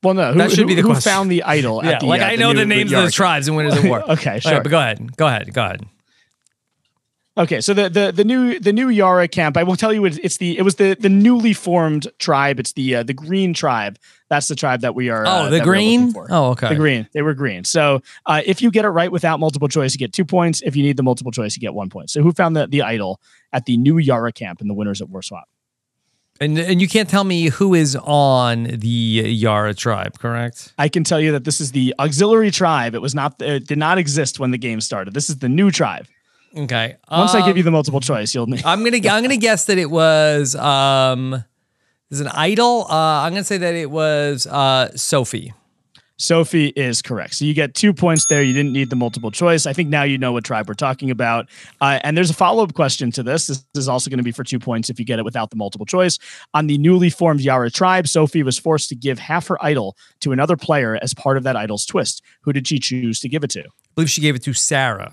Well, 0.02 0.14
no. 0.14 0.32
Who, 0.32 0.38
That 0.38 0.50
should 0.50 0.60
who- 0.60 0.66
be 0.66 0.74
the 0.74 0.82
who 0.82 0.88
question. 0.88 1.10
found 1.10 1.30
the 1.30 1.42
idol? 1.42 1.80
Yeah, 1.84 1.92
at 1.92 2.00
the, 2.00 2.06
like 2.06 2.20
uh, 2.22 2.26
I 2.26 2.36
know 2.36 2.52
new- 2.52 2.60
the 2.60 2.66
names 2.66 2.92
of 2.92 3.04
the 3.04 3.10
tribes 3.10 3.48
and 3.48 3.56
Winners 3.56 3.74
at 3.74 3.84
War. 3.84 4.02
okay, 4.12 4.30
All 4.30 4.34
right, 4.34 4.42
sure. 4.42 4.60
but 4.62 4.70
go 4.70 4.78
ahead. 4.78 5.16
Go 5.16 5.26
ahead. 5.26 5.52
Go 5.52 5.64
ahead. 5.64 5.86
Okay, 7.38 7.60
so 7.60 7.74
the 7.74 7.90
the 7.90 8.12
the 8.12 8.24
new 8.24 8.58
the 8.58 8.72
new 8.72 8.88
Yara 8.88 9.28
camp. 9.28 9.58
I 9.58 9.62
will 9.62 9.76
tell 9.76 9.92
you, 9.92 10.06
it's, 10.06 10.16
it's 10.18 10.38
the 10.38 10.56
it 10.56 10.62
was 10.62 10.76
the 10.76 10.96
the 10.98 11.10
newly 11.10 11.52
formed 11.52 12.08
tribe. 12.18 12.58
It's 12.58 12.72
the 12.72 12.94
uh, 12.96 13.02
the 13.02 13.12
Green 13.12 13.52
tribe. 13.52 13.98
That's 14.30 14.48
the 14.48 14.54
tribe 14.54 14.80
that 14.80 14.94
we 14.94 15.10
are. 15.10 15.26
Oh, 15.26 15.30
uh, 15.30 15.44
the 15.50 15.58
that 15.58 15.66
we're 15.66 15.74
looking 15.76 16.12
green? 16.12 16.26
Oh, 16.30 16.50
okay. 16.52 16.70
The 16.70 16.76
green. 16.76 17.06
They 17.12 17.20
were 17.20 17.34
green. 17.34 17.64
So 17.64 18.00
uh, 18.24 18.40
if 18.46 18.62
you 18.62 18.70
get 18.70 18.86
it 18.86 18.88
right 18.88 19.12
without 19.12 19.38
multiple 19.38 19.68
choice, 19.68 19.92
you 19.92 19.98
get 19.98 20.14
two 20.14 20.24
points. 20.24 20.62
If 20.64 20.76
you 20.76 20.82
need 20.82 20.96
the 20.96 21.02
multiple 21.02 21.30
choice, 21.30 21.54
you 21.56 21.60
get 21.60 21.74
one 21.74 21.90
point. 21.90 22.08
So 22.08 22.22
who 22.22 22.32
found 22.32 22.56
the 22.56 22.66
the 22.68 22.80
idol 22.80 23.20
at 23.52 23.66
the 23.66 23.76
new 23.76 23.98
Yara 23.98 24.32
camp 24.32 24.62
in 24.62 24.66
the 24.68 24.74
winners 24.74 25.02
at 25.02 25.10
War 25.10 25.20
Swap? 25.20 25.44
And 26.40 26.58
and 26.58 26.80
you 26.80 26.88
can't 26.88 27.08
tell 27.08 27.24
me 27.24 27.48
who 27.48 27.74
is 27.74 27.96
on 27.96 28.64
the 28.64 28.88
Yara 28.88 29.72
tribe, 29.74 30.18
correct? 30.18 30.72
I 30.78 30.88
can 30.88 31.02
tell 31.04 31.20
you 31.20 31.32
that 31.32 31.44
this 31.44 31.60
is 31.60 31.72
the 31.72 31.94
auxiliary 31.98 32.50
tribe. 32.50 32.94
It 32.94 33.00
was 33.00 33.14
not. 33.14 33.40
It 33.40 33.66
did 33.66 33.78
not 33.78 33.96
exist 33.98 34.38
when 34.38 34.50
the 34.50 34.58
game 34.58 34.80
started. 34.80 35.14
This 35.14 35.30
is 35.30 35.38
the 35.38 35.48
new 35.48 35.70
tribe. 35.70 36.06
Okay. 36.56 36.96
Once 37.10 37.34
I 37.34 37.44
give 37.46 37.56
you 37.56 37.62
Um, 37.62 37.66
the 37.66 37.70
multiple 37.70 38.00
choice, 38.00 38.34
you'll. 38.34 38.48
I'm 38.64 38.84
gonna 38.84 38.96
I'm 39.10 39.22
gonna 39.22 39.36
guess 39.36 39.64
that 39.66 39.78
it 39.78 39.90
was 39.90 40.54
um 40.56 41.42
is 42.10 42.20
an 42.20 42.28
idol. 42.28 42.86
Uh, 42.88 42.94
I'm 43.24 43.32
gonna 43.32 43.44
say 43.44 43.58
that 43.58 43.74
it 43.74 43.90
was 43.90 44.46
uh 44.46 44.94
Sophie. 44.96 45.52
Sophie 46.18 46.68
is 46.68 47.02
correct. 47.02 47.34
So 47.34 47.44
you 47.44 47.52
get 47.52 47.74
two 47.74 47.92
points 47.92 48.26
there. 48.26 48.42
You 48.42 48.54
didn't 48.54 48.72
need 48.72 48.88
the 48.88 48.96
multiple 48.96 49.30
choice. 49.30 49.66
I 49.66 49.72
think 49.74 49.90
now 49.90 50.02
you 50.02 50.16
know 50.16 50.32
what 50.32 50.44
tribe 50.44 50.66
we're 50.66 50.74
talking 50.74 51.10
about. 51.10 51.46
Uh, 51.80 51.98
and 52.02 52.16
there's 52.16 52.30
a 52.30 52.34
follow 52.34 52.62
up 52.62 52.72
question 52.74 53.10
to 53.12 53.22
this. 53.22 53.48
This 53.48 53.64
is 53.74 53.88
also 53.88 54.08
going 54.08 54.18
to 54.18 54.24
be 54.24 54.32
for 54.32 54.42
two 54.42 54.58
points 54.58 54.88
if 54.88 54.98
you 54.98 55.04
get 55.04 55.18
it 55.18 55.24
without 55.24 55.50
the 55.50 55.56
multiple 55.56 55.84
choice. 55.84 56.18
On 56.54 56.66
the 56.66 56.78
newly 56.78 57.10
formed 57.10 57.40
Yara 57.40 57.70
tribe, 57.70 58.08
Sophie 58.08 58.42
was 58.42 58.58
forced 58.58 58.88
to 58.88 58.94
give 58.94 59.18
half 59.18 59.46
her 59.48 59.62
idol 59.62 59.96
to 60.20 60.32
another 60.32 60.56
player 60.56 60.98
as 61.02 61.12
part 61.12 61.36
of 61.36 61.42
that 61.42 61.54
idol's 61.54 61.84
twist. 61.84 62.22
Who 62.42 62.52
did 62.52 62.66
she 62.66 62.78
choose 62.78 63.20
to 63.20 63.28
give 63.28 63.44
it 63.44 63.50
to? 63.50 63.60
I 63.60 63.70
believe 63.94 64.10
she 64.10 64.22
gave 64.22 64.34
it 64.34 64.42
to 64.44 64.54
Sarah. 64.54 65.12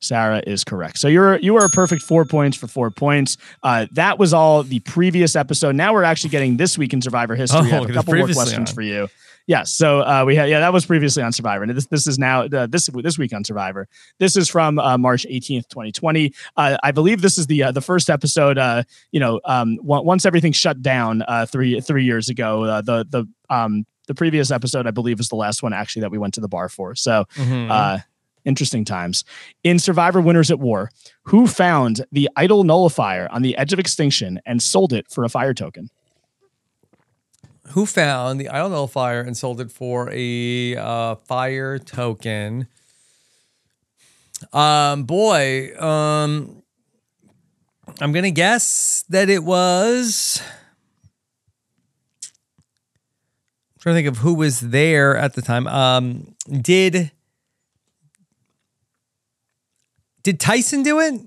Sarah 0.00 0.42
is 0.46 0.62
correct. 0.64 0.98
So 0.98 1.08
you're 1.08 1.38
you 1.38 1.56
are 1.56 1.64
a 1.64 1.68
perfect 1.68 2.02
four 2.02 2.24
points 2.24 2.56
for 2.56 2.68
four 2.68 2.90
points. 2.90 3.36
Uh, 3.64 3.86
that 3.92 4.18
was 4.18 4.32
all 4.32 4.62
the 4.62 4.78
previous 4.80 5.34
episode. 5.34 5.74
Now 5.74 5.92
we're 5.92 6.04
actually 6.04 6.30
getting 6.30 6.56
this 6.56 6.78
week 6.78 6.92
in 6.92 7.02
Survivor 7.02 7.34
history. 7.34 7.60
Oh, 7.60 7.64
I 7.64 7.68
have 7.68 7.90
a 7.90 7.92
couple 7.92 8.14
more 8.14 8.28
questions 8.28 8.70
on. 8.70 8.74
for 8.74 8.82
you. 8.82 9.08
Yeah, 9.48 9.62
so 9.62 10.00
uh, 10.00 10.24
we 10.26 10.36
had 10.36 10.50
yeah 10.50 10.60
that 10.60 10.74
was 10.74 10.84
previously 10.84 11.22
on 11.22 11.32
Survivor, 11.32 11.64
and 11.64 11.74
this 11.74 11.86
this 11.86 12.06
is 12.06 12.18
now 12.18 12.42
uh, 12.42 12.66
this 12.66 12.90
this 13.02 13.16
week 13.16 13.32
on 13.32 13.44
Survivor. 13.44 13.88
This 14.18 14.36
is 14.36 14.46
from 14.46 14.78
uh, 14.78 14.98
March 14.98 15.24
eighteenth, 15.26 15.68
twenty 15.70 15.90
twenty. 15.90 16.34
Uh, 16.54 16.76
I 16.82 16.92
believe 16.92 17.22
this 17.22 17.38
is 17.38 17.46
the 17.46 17.62
uh, 17.62 17.72
the 17.72 17.80
first 17.80 18.10
episode. 18.10 18.58
Uh, 18.58 18.82
you 19.10 19.18
know, 19.20 19.40
um, 19.46 19.78
once 19.82 20.26
everything 20.26 20.52
shut 20.52 20.82
down 20.82 21.22
uh, 21.26 21.46
three 21.46 21.80
three 21.80 22.04
years 22.04 22.28
ago, 22.28 22.64
uh, 22.64 22.82
the 22.82 23.06
the 23.08 23.26
um 23.48 23.86
the 24.06 24.14
previous 24.14 24.50
episode 24.50 24.86
I 24.86 24.90
believe 24.90 25.18
is 25.18 25.30
the 25.30 25.36
last 25.36 25.62
one 25.62 25.72
actually 25.72 26.02
that 26.02 26.10
we 26.10 26.18
went 26.18 26.34
to 26.34 26.40
the 26.42 26.48
bar 26.48 26.68
for. 26.68 26.94
So. 26.94 27.24
Mhm. 27.34 27.70
Uh, 27.70 27.98
interesting 28.44 28.82
times. 28.82 29.24
In 29.62 29.78
Survivor 29.78 30.22
Winners 30.22 30.50
at 30.50 30.58
War, 30.58 30.90
who 31.24 31.46
found 31.46 32.06
the 32.12 32.30
idol 32.34 32.64
nullifier 32.64 33.28
on 33.30 33.42
the 33.42 33.54
edge 33.58 33.74
of 33.74 33.78
extinction 33.78 34.40
and 34.46 34.62
sold 34.62 34.94
it 34.94 35.06
for 35.10 35.24
a 35.24 35.28
fire 35.28 35.52
token? 35.52 35.90
Who 37.78 37.86
found 37.86 38.40
the 38.40 38.48
idol 38.48 38.70
nullifier 38.70 39.20
and 39.20 39.36
sold 39.36 39.60
it 39.60 39.70
for 39.70 40.10
a 40.12 40.74
uh, 40.74 41.14
fire 41.14 41.78
token? 41.78 42.66
Um, 44.52 45.04
boy, 45.04 45.80
um, 45.80 46.64
I'm 48.00 48.10
gonna 48.10 48.32
guess 48.32 49.04
that 49.10 49.30
it 49.30 49.44
was. 49.44 50.42
I'm 52.24 53.78
trying 53.78 53.94
to 53.94 53.98
think 53.98 54.08
of 54.08 54.16
who 54.18 54.34
was 54.34 54.58
there 54.58 55.16
at 55.16 55.34
the 55.34 55.42
time. 55.42 55.68
Um, 55.68 56.34
did 56.50 57.12
did 60.24 60.40
Tyson 60.40 60.82
do 60.82 60.98
it? 60.98 61.20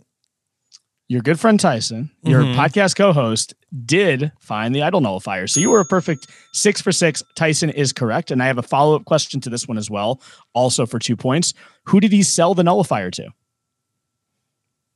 Your 1.11 1.21
good 1.21 1.41
friend 1.41 1.59
Tyson, 1.59 2.09
your 2.23 2.41
Mhm. 2.41 2.55
podcast 2.55 2.95
co-host, 2.95 3.53
did 3.85 4.31
find 4.39 4.73
the 4.73 4.81
idol 4.81 5.01
nullifier. 5.01 5.45
So 5.45 5.59
you 5.59 5.69
were 5.69 5.81
a 5.81 5.85
perfect 5.85 6.27
six 6.53 6.79
for 6.79 6.93
six. 6.93 7.21
Tyson 7.35 7.69
is 7.69 7.91
correct, 7.91 8.31
and 8.31 8.41
I 8.41 8.45
have 8.47 8.57
a 8.57 8.63
follow-up 8.63 9.03
question 9.03 9.41
to 9.41 9.49
this 9.49 9.67
one 9.67 9.77
as 9.77 9.89
well, 9.89 10.21
also 10.53 10.85
for 10.85 10.99
two 10.99 11.17
points. 11.17 11.53
Who 11.87 11.99
did 11.99 12.13
he 12.13 12.23
sell 12.23 12.53
the 12.53 12.63
nullifier 12.63 13.11
to? 13.11 13.27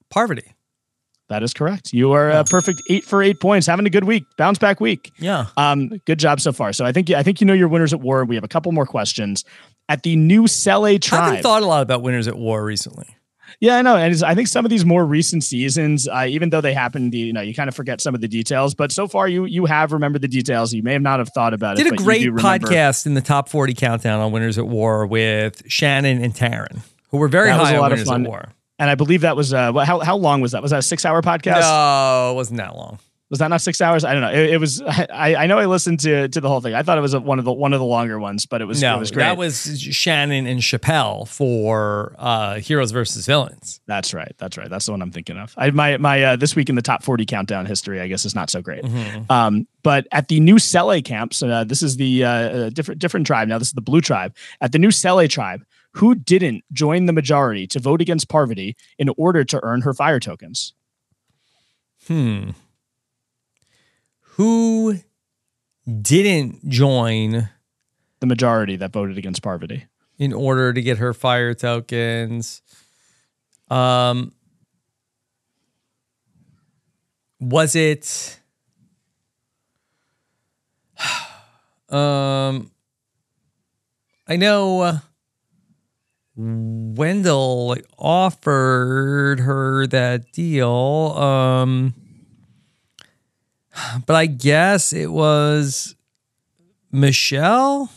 Parvati. 0.10 0.54
That 1.28 1.44
is 1.44 1.54
correct. 1.54 1.92
You 1.92 2.14
are 2.14 2.30
a 2.30 2.46
perfect 2.46 2.82
eight 2.90 3.04
for 3.04 3.22
eight 3.22 3.42
points. 3.42 3.68
Having 3.68 3.88
a 3.88 3.90
good 3.90 4.06
week, 4.06 4.24
bounce 4.38 4.58
back 4.58 4.80
week. 4.80 5.12
Yeah. 5.20 5.48
Um, 5.58 5.90
good 6.06 6.20
job 6.20 6.40
so 6.40 6.54
far. 6.54 6.72
So 6.72 6.86
I 6.86 6.94
think 6.94 7.10
I 7.10 7.24
think 7.24 7.42
you 7.42 7.48
know 7.48 7.54
your 7.54 7.68
winners 7.68 7.92
at 7.94 8.00
war. 8.00 8.24
We 8.24 8.36
have 8.36 8.44
a 8.46 8.48
couple 8.48 8.72
more 8.72 8.86
questions. 8.86 9.44
At 9.90 10.04
the 10.04 10.16
new 10.16 10.48
Sele 10.48 10.86
I 10.86 10.98
tribe. 10.98 11.24
haven't 11.24 11.42
thought 11.44 11.62
a 11.62 11.66
lot 11.66 11.82
about 11.82 12.04
winners 12.04 12.28
at 12.30 12.38
war 12.38 12.64
recently. 12.64 13.08
Yeah, 13.60 13.78
I 13.78 13.82
know, 13.82 13.96
and 13.96 14.24
I 14.24 14.36
think 14.36 14.48
some 14.48 14.66
of 14.66 14.70
these 14.70 14.86
more 14.86 15.06
recent 15.06 15.44
seasons, 15.44 16.08
uh, 16.08 16.26
even 16.28 16.50
though 16.50 16.62
they 16.62 16.74
happened, 16.74 17.14
you 17.14 17.32
know, 17.34 17.42
you 17.42 17.54
kind 17.54 17.68
of 17.70 17.76
forget 17.76 18.02
some 18.02 18.14
of 18.16 18.22
the 18.22 18.28
details. 18.28 18.76
But 18.76 18.92
so 18.92 19.08
far, 19.08 19.28
you 19.28 19.46
you 19.46 19.66
have 19.66 19.92
remembered 19.94 20.22
the 20.22 20.28
details. 20.28 20.74
You 20.74 20.84
may 20.84 20.94
have 20.94 21.02
not 21.02 21.20
have 21.20 21.30
thought 21.30 21.54
about 21.54 21.78
Did 21.78 21.88
it. 21.88 21.94
a 21.94 21.96
but 22.04 22.20
you 22.20 22.32
great 22.32 22.44
podcast 22.62 23.06
in 23.06 23.14
the 23.14 23.22
top 23.22 23.50
40 23.50 23.74
countdown 23.74 24.20
on 24.20 24.32
Winners 24.32 24.58
at 24.58 24.68
War 24.68 25.06
with 25.08 25.64
Shannon 25.68 26.24
and 26.24 26.34
Taryn, 26.34 26.80
who 27.10 27.18
were 27.18 27.28
very 27.28 27.48
That 27.50 27.60
was 27.60 27.70
high 27.70 27.74
a 27.74 27.78
on 27.78 27.82
lot 27.82 27.92
of 27.92 27.98
Winners 27.98 28.08
fun. 28.08 28.24
at 28.26 28.28
War. 28.30 28.54
And 28.78 28.90
I 28.90 28.96
believe 28.96 29.22
that 29.22 29.38
was 29.38 29.54
uh, 29.54 29.72
how 29.74 30.00
how 30.00 30.18
long 30.18 30.42
was 30.42 30.52
that? 30.52 30.62
Was 30.62 30.72
that 30.72 30.80
a 30.80 30.84
six 30.84 31.06
hour 31.06 31.22
podcast? 31.22 31.62
No, 31.62 32.32
it 32.32 32.36
wasn't 32.36 32.58
that 32.58 32.76
long. 32.76 33.00
Was 33.32 33.40
that 33.40 33.48
not 33.48 33.60
six 33.62 33.82
hours? 33.82 34.06
I 34.06 34.14
don't 34.14 34.22
know. 34.22 34.32
It, 34.32 34.52
it 34.52 34.58
was. 34.60 34.82
I, 34.88 35.36
I 35.36 35.48
know 35.48 35.58
I 35.58 35.66
listened 35.66 36.00
to 36.02 36.28
to 36.28 36.40
the 36.42 36.48
whole 36.48 36.62
thing. 36.62 36.76
I 36.76 36.84
thought 36.84 36.98
it 37.00 37.02
was 37.02 37.16
a, 37.16 37.20
one 37.20 37.40
of 37.40 37.46
the 37.46 37.52
one 37.52 37.74
of 37.74 37.80
the 37.80 37.86
longer 37.86 38.20
ones, 38.20 38.46
but 38.46 38.62
it 38.62 38.66
was 38.66 38.82
no, 38.82 38.96
it 38.96 39.00
was 39.00 39.10
great. 39.10 39.24
that 39.24 39.38
was 39.38 39.82
Shannon 39.82 40.46
and 40.46 40.60
Chappelle 40.60 41.28
for 41.28 42.16
uh, 42.20 42.60
Heroes 42.60 42.92
versus 42.92 43.26
Villains. 43.26 43.82
That's 43.88 44.14
right. 44.14 44.36
That's 44.38 44.58
right. 44.60 44.70
That's 44.70 44.86
the 44.86 44.92
one 44.92 45.02
I'm 45.02 45.12
thinking 45.12 45.38
of. 45.38 45.56
I, 45.58 45.72
my 45.72 45.98
my 45.98 46.24
uh, 46.24 46.36
this 46.36 46.56
week 46.56 46.70
in 46.70 46.76
the 46.76 46.84
top 46.84 47.04
40 47.04 47.26
countdown 47.26 47.66
history, 47.66 48.00
I 48.00 48.08
guess, 48.08 48.26
is 48.26 48.36
not 48.36 48.52
so 48.52 48.62
great. 48.62 48.84
Mhm. 48.84 49.30
Um, 49.32 49.68
but 49.82 50.08
at 50.12 50.28
the 50.28 50.40
new 50.40 50.60
Sele 50.60 51.02
camps, 51.02 51.42
uh, 51.42 51.64
this 51.64 51.82
is 51.82 51.98
the 51.98 52.24
uh, 52.24 52.30
uh, 52.30 52.70
different 52.70 53.02
different 53.02 53.26
tribe. 53.26 53.48
Now 53.48 53.58
this 53.58 53.70
is 53.70 53.74
the 53.74 53.82
blue 53.82 54.02
tribe. 54.02 54.36
At 54.62 54.72
the 54.72 54.78
new 54.80 54.92
Sele 54.92 55.28
tribe, 55.28 55.64
who 55.94 56.14
didn't 56.14 56.64
join 56.74 57.08
the 57.08 57.14
majority 57.14 57.66
to 57.68 57.80
vote 57.80 58.02
against 58.02 58.30
Parvati 58.30 58.76
in 59.00 59.10
order 59.18 59.44
to 59.46 59.60
earn 59.64 59.82
her 59.82 59.96
fire 59.96 60.20
tokens? 60.20 60.74
Hmm. 62.08 62.52
Who 64.36 65.00
didn't 66.02 66.68
join 66.68 67.50
The 68.20 68.26
majority 68.26 68.76
that 68.76 68.92
voted 68.92 69.18
against 69.18 69.42
Parvati. 69.42 69.86
in 70.18 70.34
order 70.34 70.74
to 70.74 70.82
get 70.82 70.98
her 70.98 71.14
fire 71.14 71.54
tokens? 71.54 72.62
Um, 73.70 74.34
was 77.40 77.76
it? 77.76 78.40
Um, 81.88 82.72
I 84.28 84.38
know 84.38 84.82
uh, 84.82 84.98
Wendell 86.36 87.68
like, 87.68 87.86
offered 87.98 89.40
her 89.42 89.86
that 89.88 90.32
deal. 90.32 90.68
Um, 91.16 91.94
but 94.06 94.16
I 94.16 94.26
guess 94.26 94.94
it 94.94 95.12
was 95.12 95.96
Michelle. 96.92 97.90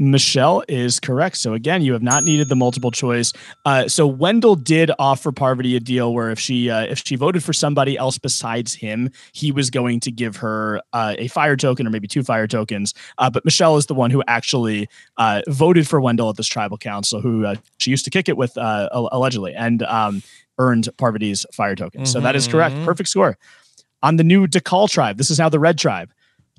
Michelle 0.00 0.62
is 0.68 1.00
correct. 1.00 1.36
So 1.38 1.54
again, 1.54 1.82
you 1.82 1.92
have 1.92 2.04
not 2.04 2.22
needed 2.22 2.48
the 2.48 2.54
multiple 2.54 2.92
choice. 2.92 3.32
Uh, 3.64 3.88
so 3.88 4.06
Wendell 4.06 4.54
did 4.54 4.92
offer 4.96 5.32
Parvati 5.32 5.74
a 5.74 5.80
deal 5.80 6.14
where 6.14 6.30
if 6.30 6.38
she 6.38 6.70
uh, 6.70 6.82
if 6.82 7.02
she 7.04 7.16
voted 7.16 7.42
for 7.42 7.52
somebody 7.52 7.98
else 7.98 8.16
besides 8.16 8.74
him, 8.74 9.10
he 9.32 9.50
was 9.50 9.70
going 9.70 9.98
to 10.00 10.12
give 10.12 10.36
her 10.36 10.80
uh, 10.92 11.16
a 11.18 11.26
fire 11.26 11.56
token 11.56 11.84
or 11.84 11.90
maybe 11.90 12.06
two 12.06 12.22
fire 12.22 12.46
tokens. 12.46 12.94
Uh, 13.18 13.28
but 13.28 13.44
Michelle 13.44 13.76
is 13.76 13.86
the 13.86 13.94
one 13.94 14.12
who 14.12 14.22
actually 14.28 14.88
uh, 15.16 15.42
voted 15.48 15.88
for 15.88 16.00
Wendell 16.00 16.30
at 16.30 16.36
this 16.36 16.46
tribal 16.46 16.78
council, 16.78 17.20
who 17.20 17.44
uh, 17.44 17.56
she 17.78 17.90
used 17.90 18.04
to 18.04 18.10
kick 18.12 18.28
it 18.28 18.36
with 18.36 18.56
uh, 18.56 18.88
allegedly, 18.92 19.52
and 19.52 19.82
um, 19.82 20.22
earned 20.60 20.88
Parvati's 20.96 21.44
fire 21.52 21.74
token. 21.74 22.06
So 22.06 22.20
that 22.20 22.36
is 22.36 22.46
correct. 22.46 22.76
Mhm. 22.76 22.84
Perfect 22.84 23.08
score. 23.08 23.36
On 24.02 24.16
the 24.16 24.24
new 24.24 24.46
Dakal 24.46 24.88
tribe, 24.88 25.18
this 25.18 25.30
is 25.30 25.38
now 25.38 25.48
the 25.48 25.58
red 25.58 25.78
tribe. 25.78 26.12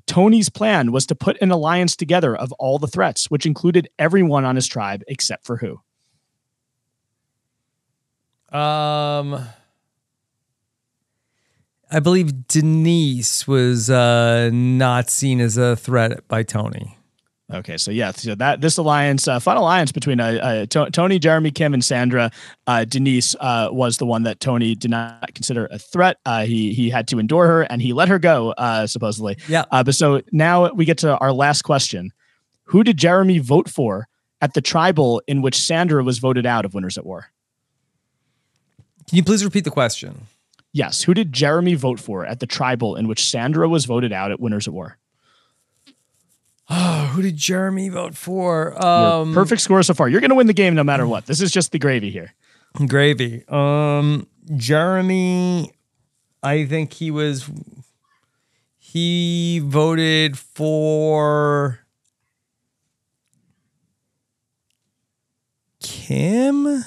Tony's 0.06 0.48
plan 0.48 0.92
was 0.92 1.06
to 1.06 1.14
put 1.14 1.40
an 1.40 1.50
alliance 1.50 1.96
together 1.96 2.36
of 2.36 2.52
all 2.52 2.78
the 2.78 2.86
threats, 2.86 3.30
which 3.30 3.46
included 3.46 3.88
everyone 3.98 4.44
on 4.44 4.56
his 4.56 4.66
tribe 4.66 5.02
except 5.06 5.46
for 5.46 5.56
who? 5.56 5.80
Um, 8.56 9.46
I 11.90 12.00
believe 12.00 12.48
Denise 12.48 13.46
was 13.46 13.88
uh, 13.88 14.50
not 14.52 15.10
seen 15.10 15.40
as 15.40 15.56
a 15.56 15.76
threat 15.76 16.26
by 16.28 16.42
Tony. 16.42 16.98
Okay, 17.52 17.76
so 17.78 17.90
yeah, 17.90 18.12
so 18.12 18.36
that 18.36 18.60
this 18.60 18.76
alliance, 18.76 19.26
uh, 19.26 19.40
fun 19.40 19.56
alliance 19.56 19.90
between 19.90 20.20
uh, 20.20 20.26
uh, 20.26 20.66
To- 20.66 20.90
Tony, 20.90 21.18
Jeremy, 21.18 21.50
Kim, 21.50 21.74
and 21.74 21.84
Sandra. 21.84 22.30
Uh, 22.66 22.84
Denise 22.84 23.34
uh, 23.40 23.70
was 23.72 23.96
the 23.96 24.06
one 24.06 24.22
that 24.22 24.38
Tony 24.38 24.76
did 24.76 24.90
not 24.90 25.34
consider 25.34 25.66
a 25.72 25.78
threat. 25.78 26.18
Uh, 26.24 26.44
he 26.44 26.72
he 26.72 26.90
had 26.90 27.08
to 27.08 27.18
endure 27.18 27.46
her, 27.48 27.62
and 27.62 27.82
he 27.82 27.92
let 27.92 28.08
her 28.08 28.20
go. 28.20 28.52
Uh, 28.52 28.86
supposedly, 28.86 29.36
Yeah. 29.48 29.64
Uh, 29.72 29.82
but 29.82 29.96
so 29.96 30.22
now 30.30 30.72
we 30.72 30.84
get 30.84 30.98
to 30.98 31.18
our 31.18 31.32
last 31.32 31.62
question: 31.62 32.12
Who 32.64 32.84
did 32.84 32.96
Jeremy 32.96 33.38
vote 33.40 33.68
for 33.68 34.06
at 34.40 34.54
the 34.54 34.60
tribal 34.60 35.20
in 35.26 35.42
which 35.42 35.58
Sandra 35.60 36.04
was 36.04 36.18
voted 36.18 36.46
out 36.46 36.64
of 36.64 36.72
Winners 36.72 36.96
at 36.96 37.04
War? 37.04 37.32
Can 39.08 39.16
you 39.16 39.24
please 39.24 39.44
repeat 39.44 39.64
the 39.64 39.70
question? 39.72 40.28
Yes, 40.72 41.02
who 41.02 41.14
did 41.14 41.32
Jeremy 41.32 41.74
vote 41.74 41.98
for 41.98 42.24
at 42.24 42.38
the 42.38 42.46
tribal 42.46 42.94
in 42.94 43.08
which 43.08 43.28
Sandra 43.28 43.68
was 43.68 43.86
voted 43.86 44.12
out 44.12 44.30
at 44.30 44.38
Winners 44.38 44.68
at 44.68 44.72
War? 44.72 44.98
Oh, 46.72 47.10
who 47.12 47.20
did 47.22 47.36
Jeremy 47.36 47.88
vote 47.88 48.16
for? 48.16 48.80
Um, 48.84 49.34
perfect 49.34 49.60
score 49.60 49.82
so 49.82 49.92
far. 49.92 50.08
You're 50.08 50.20
going 50.20 50.30
to 50.30 50.36
win 50.36 50.46
the 50.46 50.52
game 50.52 50.74
no 50.74 50.84
matter 50.84 51.04
what. 51.06 51.26
This 51.26 51.40
is 51.40 51.50
just 51.50 51.72
the 51.72 51.80
gravy 51.80 52.10
here. 52.10 52.32
Gravy. 52.86 53.44
Um, 53.48 54.28
Jeremy, 54.54 55.72
I 56.42 56.64
think 56.66 56.92
he 56.92 57.10
was. 57.10 57.50
He 58.78 59.60
voted 59.64 60.38
for 60.38 61.80
Kim. 65.80 66.84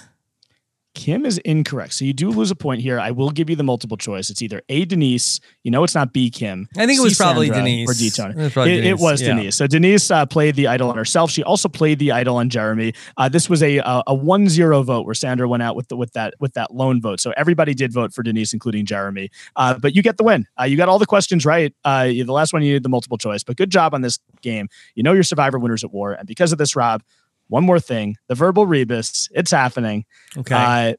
Kim 1.03 1.25
is 1.25 1.37
incorrect. 1.39 1.91
So 1.95 2.05
you 2.05 2.13
do 2.13 2.29
lose 2.29 2.49
a 2.49 2.55
point 2.55 2.79
here. 2.79 2.97
I 2.97 3.11
will 3.11 3.29
give 3.29 3.49
you 3.49 3.57
the 3.57 3.63
multiple 3.63 3.97
choice. 3.97 4.29
It's 4.29 4.41
either 4.41 4.61
A 4.69 4.85
Denise, 4.85 5.41
you 5.63 5.69
know 5.69 5.83
it's 5.83 5.93
not 5.93 6.13
B 6.13 6.29
Kim. 6.29 6.69
I 6.77 6.85
think 6.85 6.97
it 6.97 7.03
was 7.03 7.17
probably 7.17 7.47
Sandra, 7.47 7.61
Denise. 7.65 7.89
Or 7.89 7.93
D 7.93 8.09
Tony. 8.09 8.33
It 8.45 8.55
was 8.55 8.67
It, 8.67 8.71
it 8.71 8.81
Denise, 8.83 9.01
was 9.01 9.21
yeah. 9.21 9.27
Denise. 9.35 9.55
So 9.57 9.67
Denise 9.67 10.09
uh, 10.09 10.25
played 10.25 10.55
the 10.55 10.67
idol 10.67 10.89
on 10.89 10.95
herself. 10.95 11.29
She 11.29 11.43
also 11.43 11.67
played 11.67 11.99
the 11.99 12.13
idol 12.13 12.37
on 12.37 12.47
Jeremy. 12.47 12.93
Uh, 13.17 13.27
this 13.27 13.49
was 13.49 13.61
a 13.61 13.79
a, 13.79 14.03
a 14.07 14.15
1-0 14.15 14.85
vote 14.85 15.05
where 15.05 15.13
Sandra 15.13 15.45
went 15.45 15.61
out 15.61 15.75
with 15.75 15.89
the, 15.89 15.97
with 15.97 16.13
that 16.13 16.35
with 16.39 16.53
that 16.53 16.73
lone 16.73 17.01
vote. 17.01 17.19
So 17.19 17.33
everybody 17.35 17.73
did 17.73 17.91
vote 17.91 18.13
for 18.13 18.23
Denise, 18.23 18.53
including 18.53 18.85
Jeremy. 18.85 19.29
Uh, 19.57 19.77
but 19.77 19.93
you 19.95 20.03
get 20.03 20.15
the 20.15 20.23
win. 20.23 20.47
Uh, 20.57 20.63
you 20.63 20.77
got 20.77 20.87
all 20.87 20.99
the 20.99 21.05
questions 21.05 21.45
right. 21.45 21.75
Uh, 21.83 22.05
the 22.05 22.23
last 22.23 22.53
one 22.53 22.63
you 22.63 22.71
did 22.71 22.83
the 22.83 22.87
multiple 22.87 23.17
choice. 23.17 23.43
But 23.43 23.57
good 23.57 23.71
job 23.71 23.93
on 23.93 24.03
this 24.03 24.19
game. 24.41 24.69
You 24.95 25.03
know 25.03 25.11
your 25.11 25.23
Survivor 25.23 25.59
winners 25.59 25.83
at 25.83 25.91
war, 25.91 26.13
and 26.13 26.25
because 26.25 26.53
of 26.53 26.59
this, 26.59 26.77
Rob. 26.77 27.03
One 27.47 27.63
more 27.65 27.79
thing, 27.79 28.15
the 28.27 28.35
verbal 28.35 28.65
rebus, 28.65 29.29
it's 29.31 29.51
happening. 29.51 30.05
Okay. 30.37 30.97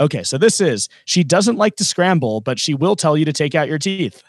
Uh, 0.00 0.04
okay, 0.04 0.22
so 0.22 0.38
this 0.38 0.60
is 0.60 0.88
she 1.04 1.24
doesn't 1.24 1.56
like 1.56 1.76
to 1.76 1.84
scramble, 1.84 2.40
but 2.40 2.58
she 2.58 2.74
will 2.74 2.96
tell 2.96 3.16
you 3.16 3.24
to 3.24 3.32
take 3.32 3.54
out 3.54 3.68
your 3.68 3.78
teeth. 3.78 4.22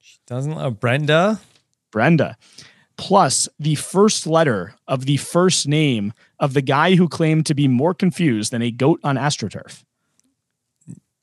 She 0.00 0.18
doesn't 0.26 0.54
uh, 0.56 0.70
Brenda? 0.70 1.40
Brenda. 1.90 2.36
Plus 2.96 3.48
the 3.58 3.74
first 3.76 4.26
letter 4.26 4.74
of 4.86 5.06
the 5.06 5.16
first 5.16 5.66
name 5.66 6.12
of 6.38 6.52
the 6.54 6.62
guy 6.62 6.94
who 6.94 7.08
claimed 7.08 7.46
to 7.46 7.54
be 7.54 7.66
more 7.66 7.94
confused 7.94 8.52
than 8.52 8.62
a 8.62 8.70
goat 8.70 9.00
on 9.02 9.16
AstroTurf. 9.16 9.84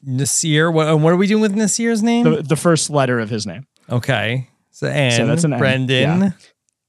Nasir. 0.04 0.72
What, 0.72 1.00
what 1.00 1.14
are 1.14 1.18
we 1.18 1.28
doing 1.28 1.42
with 1.42 1.56
Nasir's 1.56 2.02
name? 2.02 2.24
The, 2.24 2.42
the 2.42 2.56
first 2.56 2.90
letter 2.90 3.20
of 3.20 3.30
his 3.30 3.46
name. 3.46 3.68
okay. 3.90 4.50
So 4.72 4.88
N. 4.88 5.12
So 5.12 5.26
that's 5.26 5.44
an 5.44 5.54
N, 5.54 5.60
Brendan. 5.60 6.22
yeah. 6.22 6.32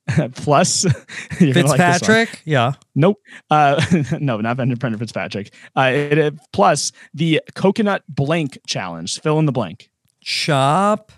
Plus 0.37 0.85
you're 1.41 1.53
like. 1.55 1.79
Fitzpatrick. 1.79 2.43
yeah. 2.45 2.73
Nope. 2.95 3.21
Uh, 3.51 3.81
no, 4.21 4.41
not 4.41 4.57
Brendan 4.57 4.79
Brendan 4.79 4.99
Fitzpatrick. 4.99 5.53
Uh, 5.77 5.91
it, 5.95 6.19
it- 6.19 6.35
plus 6.53 6.93
the 7.15 7.41
coconut 7.55 8.03
blank 8.09 8.59
challenge. 8.67 9.21
Fill 9.21 9.39
in 9.39 9.47
the 9.47 9.53
blank. 9.53 9.91
Chop. 10.23 11.13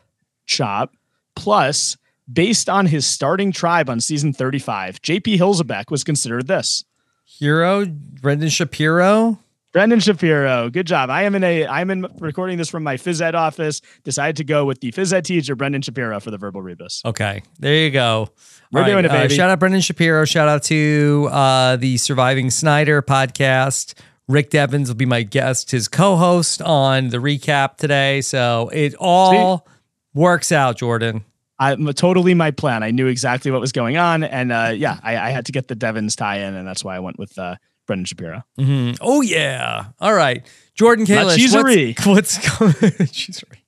Chop. 0.46 0.94
Plus, 1.36 1.96
based 2.32 2.68
on 2.68 2.86
his 2.86 3.06
starting 3.06 3.52
tribe 3.52 3.88
on 3.88 4.00
season 4.00 4.32
35, 4.32 5.00
JP 5.02 5.36
Hilsabeck 5.38 5.90
was 5.90 6.04
considered 6.04 6.46
this. 6.48 6.84
Hero. 7.24 7.86
Brendan 7.86 8.48
Shapiro. 8.48 9.38
Brendan 9.72 10.00
Shapiro, 10.00 10.68
good 10.68 10.88
job. 10.88 11.10
I 11.10 11.22
am 11.22 11.36
in 11.36 11.44
a 11.44 11.64
I'm 11.64 11.90
in 11.90 12.04
recording 12.18 12.58
this 12.58 12.68
from 12.68 12.82
my 12.82 12.96
phys 12.96 13.20
ed 13.22 13.36
office. 13.36 13.80
Decided 14.02 14.36
to 14.38 14.44
go 14.44 14.64
with 14.64 14.80
the 14.80 14.90
phys 14.90 15.12
ed 15.12 15.24
teacher 15.24 15.54
Brendan 15.54 15.80
Shapiro 15.82 16.18
for 16.18 16.32
the 16.32 16.38
verbal 16.38 16.60
rebus. 16.60 17.02
Okay, 17.04 17.44
there 17.60 17.76
you 17.76 17.92
go. 17.92 18.30
We're 18.72 18.82
All 18.82 18.86
doing 18.86 19.04
it, 19.04 19.10
uh, 19.10 19.14
baby. 19.14 19.34
shout 19.34 19.50
out 19.50 19.58
Brendan 19.58 19.80
Shapiro. 19.80 20.24
Shout 20.24 20.46
out 20.48 20.62
to 20.64 21.28
uh, 21.32 21.76
the 21.76 21.96
Surviving 21.96 22.50
Snyder 22.50 23.02
podcast. 23.02 23.94
Rick 24.28 24.50
Devens 24.50 24.88
will 24.88 24.94
be 24.96 25.06
my 25.06 25.22
guest, 25.22 25.72
his 25.72 25.88
co-host 25.88 26.62
on 26.62 27.08
the 27.08 27.16
recap 27.18 27.76
today. 27.78 28.20
So 28.20 28.70
it 28.72 28.94
all 29.00 29.66
works 30.14 30.52
out, 30.52 30.76
Jordan. 30.78 31.24
I'm 31.58 31.84
totally 31.94 32.32
my 32.34 32.52
plan. 32.52 32.82
I 32.84 32.90
knew 32.92 33.08
exactly 33.08 33.50
what 33.50 33.60
was 33.60 33.72
going 33.72 33.96
on, 33.96 34.22
and 34.22 34.52
uh, 34.52 34.72
yeah, 34.74 34.98
I, 35.02 35.16
I 35.18 35.30
had 35.30 35.46
to 35.46 35.52
get 35.52 35.66
the 35.68 35.74
Devens 35.74 36.14
tie 36.16 36.38
in, 36.38 36.54
and 36.54 36.66
that's 36.66 36.84
why 36.84 36.94
I 36.96 37.00
went 37.00 37.18
with 37.18 37.36
uh, 37.38 37.56
Brendan 37.88 38.04
Shapiro. 38.06 38.44
Mhm. 38.58 38.96
Oh 39.00 39.20
yeah. 39.20 39.86
All 39.98 40.14
right, 40.14 40.46
Jordan 40.74 41.04
Kalish. 41.06 41.36
cheesery. 41.36 41.96
What's, 42.04 42.38
what's 42.38 42.58
going? 42.58 43.06
cheesery. 43.08 43.64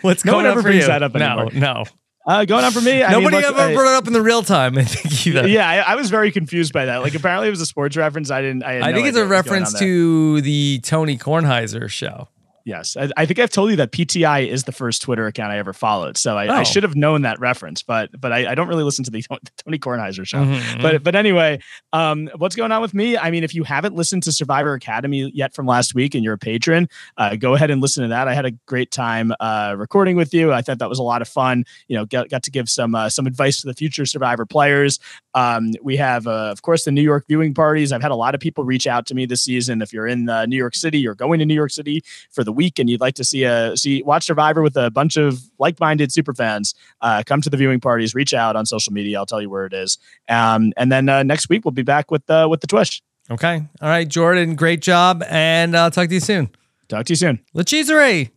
What's 0.00 0.24
No 0.24 0.32
going 0.32 0.44
one 0.44 0.52
on 0.52 0.52
ever 0.52 0.62
brings 0.62 0.82
you? 0.84 0.86
that 0.88 1.02
up 1.02 1.14
no, 1.14 1.48
no. 1.52 1.84
Uh, 2.26 2.44
going 2.44 2.64
on 2.64 2.70
for 2.72 2.80
me. 2.82 3.02
I 3.02 3.12
mean, 3.12 3.22
Nobody 3.24 3.36
look, 3.36 3.56
ever 3.56 3.60
I- 3.70 3.74
brought 3.74 3.88
it 3.92 3.96
up 3.96 4.06
in 4.06 4.12
the 4.12 4.20
real 4.22 4.42
time. 4.42 4.76
I 4.78 4.84
think 4.84 5.26
either. 5.26 5.48
Yeah, 5.48 5.68
I, 5.68 5.92
I 5.92 5.94
was 5.94 6.10
very 6.10 6.30
confused 6.30 6.72
by 6.72 6.84
that. 6.84 6.98
Like, 6.98 7.14
apparently, 7.14 7.48
it 7.48 7.50
was 7.50 7.60
a 7.60 7.66
sports 7.66 7.96
reference. 7.96 8.30
I 8.30 8.42
didn't. 8.42 8.62
I, 8.62 8.80
I 8.80 8.90
no 8.90 8.96
think 8.96 9.08
it's 9.08 9.16
a 9.16 9.20
what 9.20 9.28
was 9.30 9.42
going 9.46 9.60
reference 9.62 9.78
to 9.78 10.40
the 10.42 10.80
Tony 10.82 11.16
Kornheiser 11.16 11.88
show. 11.88 12.28
Yes, 12.64 12.96
I, 12.96 13.08
I 13.16 13.26
think 13.26 13.38
I've 13.38 13.50
told 13.50 13.70
you 13.70 13.76
that 13.76 13.92
PTI 13.92 14.46
is 14.46 14.64
the 14.64 14.72
first 14.72 15.00
Twitter 15.02 15.26
account 15.26 15.50
I 15.52 15.58
ever 15.58 15.72
followed, 15.72 16.16
so 16.16 16.36
I, 16.36 16.44
I 16.46 16.60
Oh. 16.60 16.64
should 16.64 16.82
have 16.82 16.94
known 16.94 17.22
that 17.22 17.40
reference. 17.40 17.82
But 17.82 18.10
but 18.20 18.32
I, 18.32 18.50
I 18.52 18.54
don't 18.54 18.68
really 18.68 18.84
listen 18.84 19.04
to 19.04 19.10
the 19.10 19.22
Tony 19.64 19.78
Kornheiser 19.78 20.26
show. 20.26 20.38
Mhm. 20.44 20.82
But 20.82 21.02
but 21.02 21.14
anyway, 21.14 21.60
um, 21.92 22.28
what's 22.36 22.54
going 22.56 22.70
on 22.72 22.82
with 22.82 22.92
me? 22.94 23.16
I 23.16 23.30
mean, 23.30 23.44
if 23.44 23.54
you 23.54 23.64
haven't 23.64 23.94
listened 23.94 24.22
to 24.24 24.32
Survivor 24.32 24.74
Academy 24.74 25.30
yet 25.34 25.54
from 25.54 25.66
last 25.66 25.94
week 25.94 26.14
and 26.14 26.22
you're 26.22 26.34
a 26.34 26.38
patron, 26.38 26.88
uh, 27.16 27.36
go 27.36 27.54
ahead 27.54 27.70
and 27.70 27.80
listen 27.80 28.02
to 28.02 28.08
that. 28.08 28.28
I 28.28 28.34
had 28.34 28.44
a 28.46 28.50
great 28.66 28.90
time 28.90 29.32
uh, 29.40 29.74
recording 29.78 30.16
with 30.16 30.34
you. 30.34 30.52
I 30.52 30.60
thought 30.62 30.78
that 30.80 30.88
was 30.88 30.98
a 30.98 31.02
lot 31.02 31.22
of 31.22 31.28
fun. 31.28 31.64
You 31.88 31.96
know, 31.96 32.04
got, 32.04 32.28
got 32.28 32.42
to 32.44 32.50
give 32.50 32.68
some 32.68 32.94
uh, 32.94 33.08
some 33.08 33.26
advice 33.26 33.60
to 33.62 33.66
the 33.66 33.74
future 33.74 34.04
Survivor 34.06 34.44
players. 34.46 34.98
Um, 35.34 35.70
we 35.82 35.96
have, 35.96 36.26
uh, 36.26 36.50
of 36.50 36.62
course, 36.62 36.84
the 36.84 36.90
New 36.92 37.02
York 37.02 37.24
viewing 37.28 37.54
parties. 37.54 37.92
I've 37.92 38.02
had 38.02 38.10
a 38.10 38.16
lot 38.16 38.34
of 38.34 38.40
people 38.40 38.64
reach 38.64 38.86
out 38.86 39.06
to 39.06 39.14
me 39.14 39.26
this 39.26 39.42
season. 39.42 39.80
If 39.80 39.92
you're 39.92 40.06
in 40.08 40.28
uh, 40.28 40.46
New 40.46 40.56
York 40.56 40.74
City, 40.74 40.98
you're 40.98 41.14
going 41.14 41.38
to 41.38 41.46
New 41.46 41.54
York 41.54 41.70
City 41.70 42.02
for 42.30 42.42
the 42.44 42.49
week, 42.52 42.78
and 42.78 42.88
you'd 42.88 43.00
like 43.00 43.14
to 43.14 43.24
see 43.24 43.44
a 43.44 43.76
see 43.76 44.02
watch 44.02 44.24
Survivor 44.24 44.62
with 44.62 44.76
a 44.76 44.90
bunch 44.90 45.16
of 45.16 45.40
like-minded 45.58 46.12
super 46.12 46.34
fans, 46.34 46.74
uh, 47.00 47.22
come 47.26 47.40
to 47.40 47.50
the 47.50 47.56
viewing 47.56 47.80
parties. 47.80 48.14
Reach 48.14 48.34
out 48.34 48.56
on 48.56 48.66
social 48.66 48.92
media. 48.92 49.18
I'll 49.18 49.26
tell 49.26 49.42
you 49.42 49.50
where 49.50 49.66
it 49.66 49.72
is. 49.72 49.98
Um, 50.28 50.72
and 50.76 50.90
then 50.90 51.08
uh, 51.08 51.22
next 51.22 51.48
week 51.48 51.64
we'll 51.64 51.72
be 51.72 51.82
back 51.82 52.10
with 52.10 52.28
uh, 52.30 52.46
with 52.50 52.60
the 52.60 52.66
Twitch. 52.66 53.02
Okay. 53.30 53.62
All 53.80 53.88
right, 53.88 54.08
Jordan. 54.08 54.56
Great 54.56 54.82
job, 54.82 55.22
and 55.28 55.76
I'll 55.76 55.90
talk 55.90 56.08
to 56.08 56.14
you 56.14 56.20
soon. 56.20 56.50
Talk 56.88 57.06
to 57.06 57.12
you 57.12 57.16
soon. 57.16 57.40
La 57.54 57.62
Cheesery. 57.62 58.30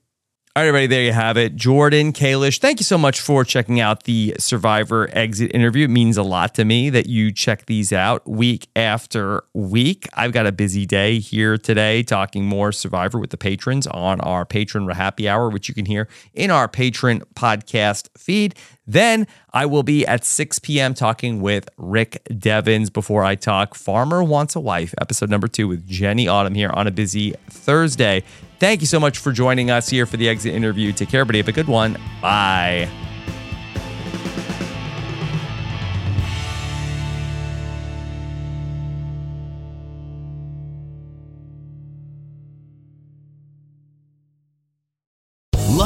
All 0.55 0.61
right, 0.61 0.67
everybody, 0.67 0.85
there 0.85 1.01
you 1.01 1.13
have 1.13 1.35
it. 1.35 1.55
Jordan 1.55 2.13
Kalish, 2.13 2.59
thank 2.59 2.79
you 2.79 2.83
so 2.83 2.95
much 2.95 3.19
for 3.19 3.43
checking 3.43 3.79
out 3.79 4.03
the 4.03 4.35
Survivor 4.37 5.09
exit 5.11 5.49
interview. 5.51 5.85
It 5.85 5.89
means 5.89 6.15
a 6.15 6.21
lot 6.21 6.53
to 6.53 6.63
me 6.63 6.91
that 6.91 7.07
you 7.07 7.31
check 7.31 7.65
these 7.65 7.91
out 7.91 8.29
week 8.29 8.67
after 8.75 9.45
week. 9.55 10.07
I've 10.13 10.31
got 10.31 10.45
a 10.45 10.51
busy 10.51 10.85
day 10.85 11.17
here 11.17 11.57
today 11.57 12.03
talking 12.03 12.45
more 12.45 12.71
Survivor 12.71 13.17
with 13.17 13.31
the 13.31 13.37
patrons 13.37 13.87
on 13.87 14.21
our 14.21 14.45
patron 14.45 14.87
happy 14.89 15.27
hour, 15.27 15.49
which 15.49 15.69
you 15.69 15.73
can 15.73 15.87
hear 15.87 16.07
in 16.35 16.51
our 16.51 16.67
patron 16.67 17.23
podcast 17.33 18.09
feed. 18.15 18.53
Then 18.85 19.27
I 19.53 19.65
will 19.65 19.83
be 19.83 20.05
at 20.05 20.25
6 20.25 20.59
p.m. 20.59 20.93
talking 20.93 21.41
with 21.41 21.69
Rick 21.77 22.23
Devens 22.37 22.89
before 22.89 23.23
I 23.23 23.35
talk 23.35 23.75
Farmer 23.75 24.23
Wants 24.23 24.55
a 24.55 24.59
Wife, 24.59 24.93
episode 24.99 25.29
number 25.29 25.47
two 25.47 25.67
with 25.67 25.87
Jenny 25.87 26.27
Autumn 26.27 26.55
here 26.55 26.69
on 26.69 26.87
a 26.87 26.91
busy 26.91 27.33
Thursday. 27.49 28.23
Thank 28.59 28.81
you 28.81 28.87
so 28.87 28.99
much 28.99 29.17
for 29.17 29.31
joining 29.31 29.71
us 29.71 29.89
here 29.89 30.05
for 30.05 30.17
the 30.17 30.29
exit 30.29 30.53
interview. 30.53 30.91
Take 30.91 31.09
care, 31.09 31.21
everybody. 31.21 31.39
Have 31.39 31.47
a 31.47 31.51
good 31.51 31.67
one. 31.67 31.97
Bye. 32.21 32.89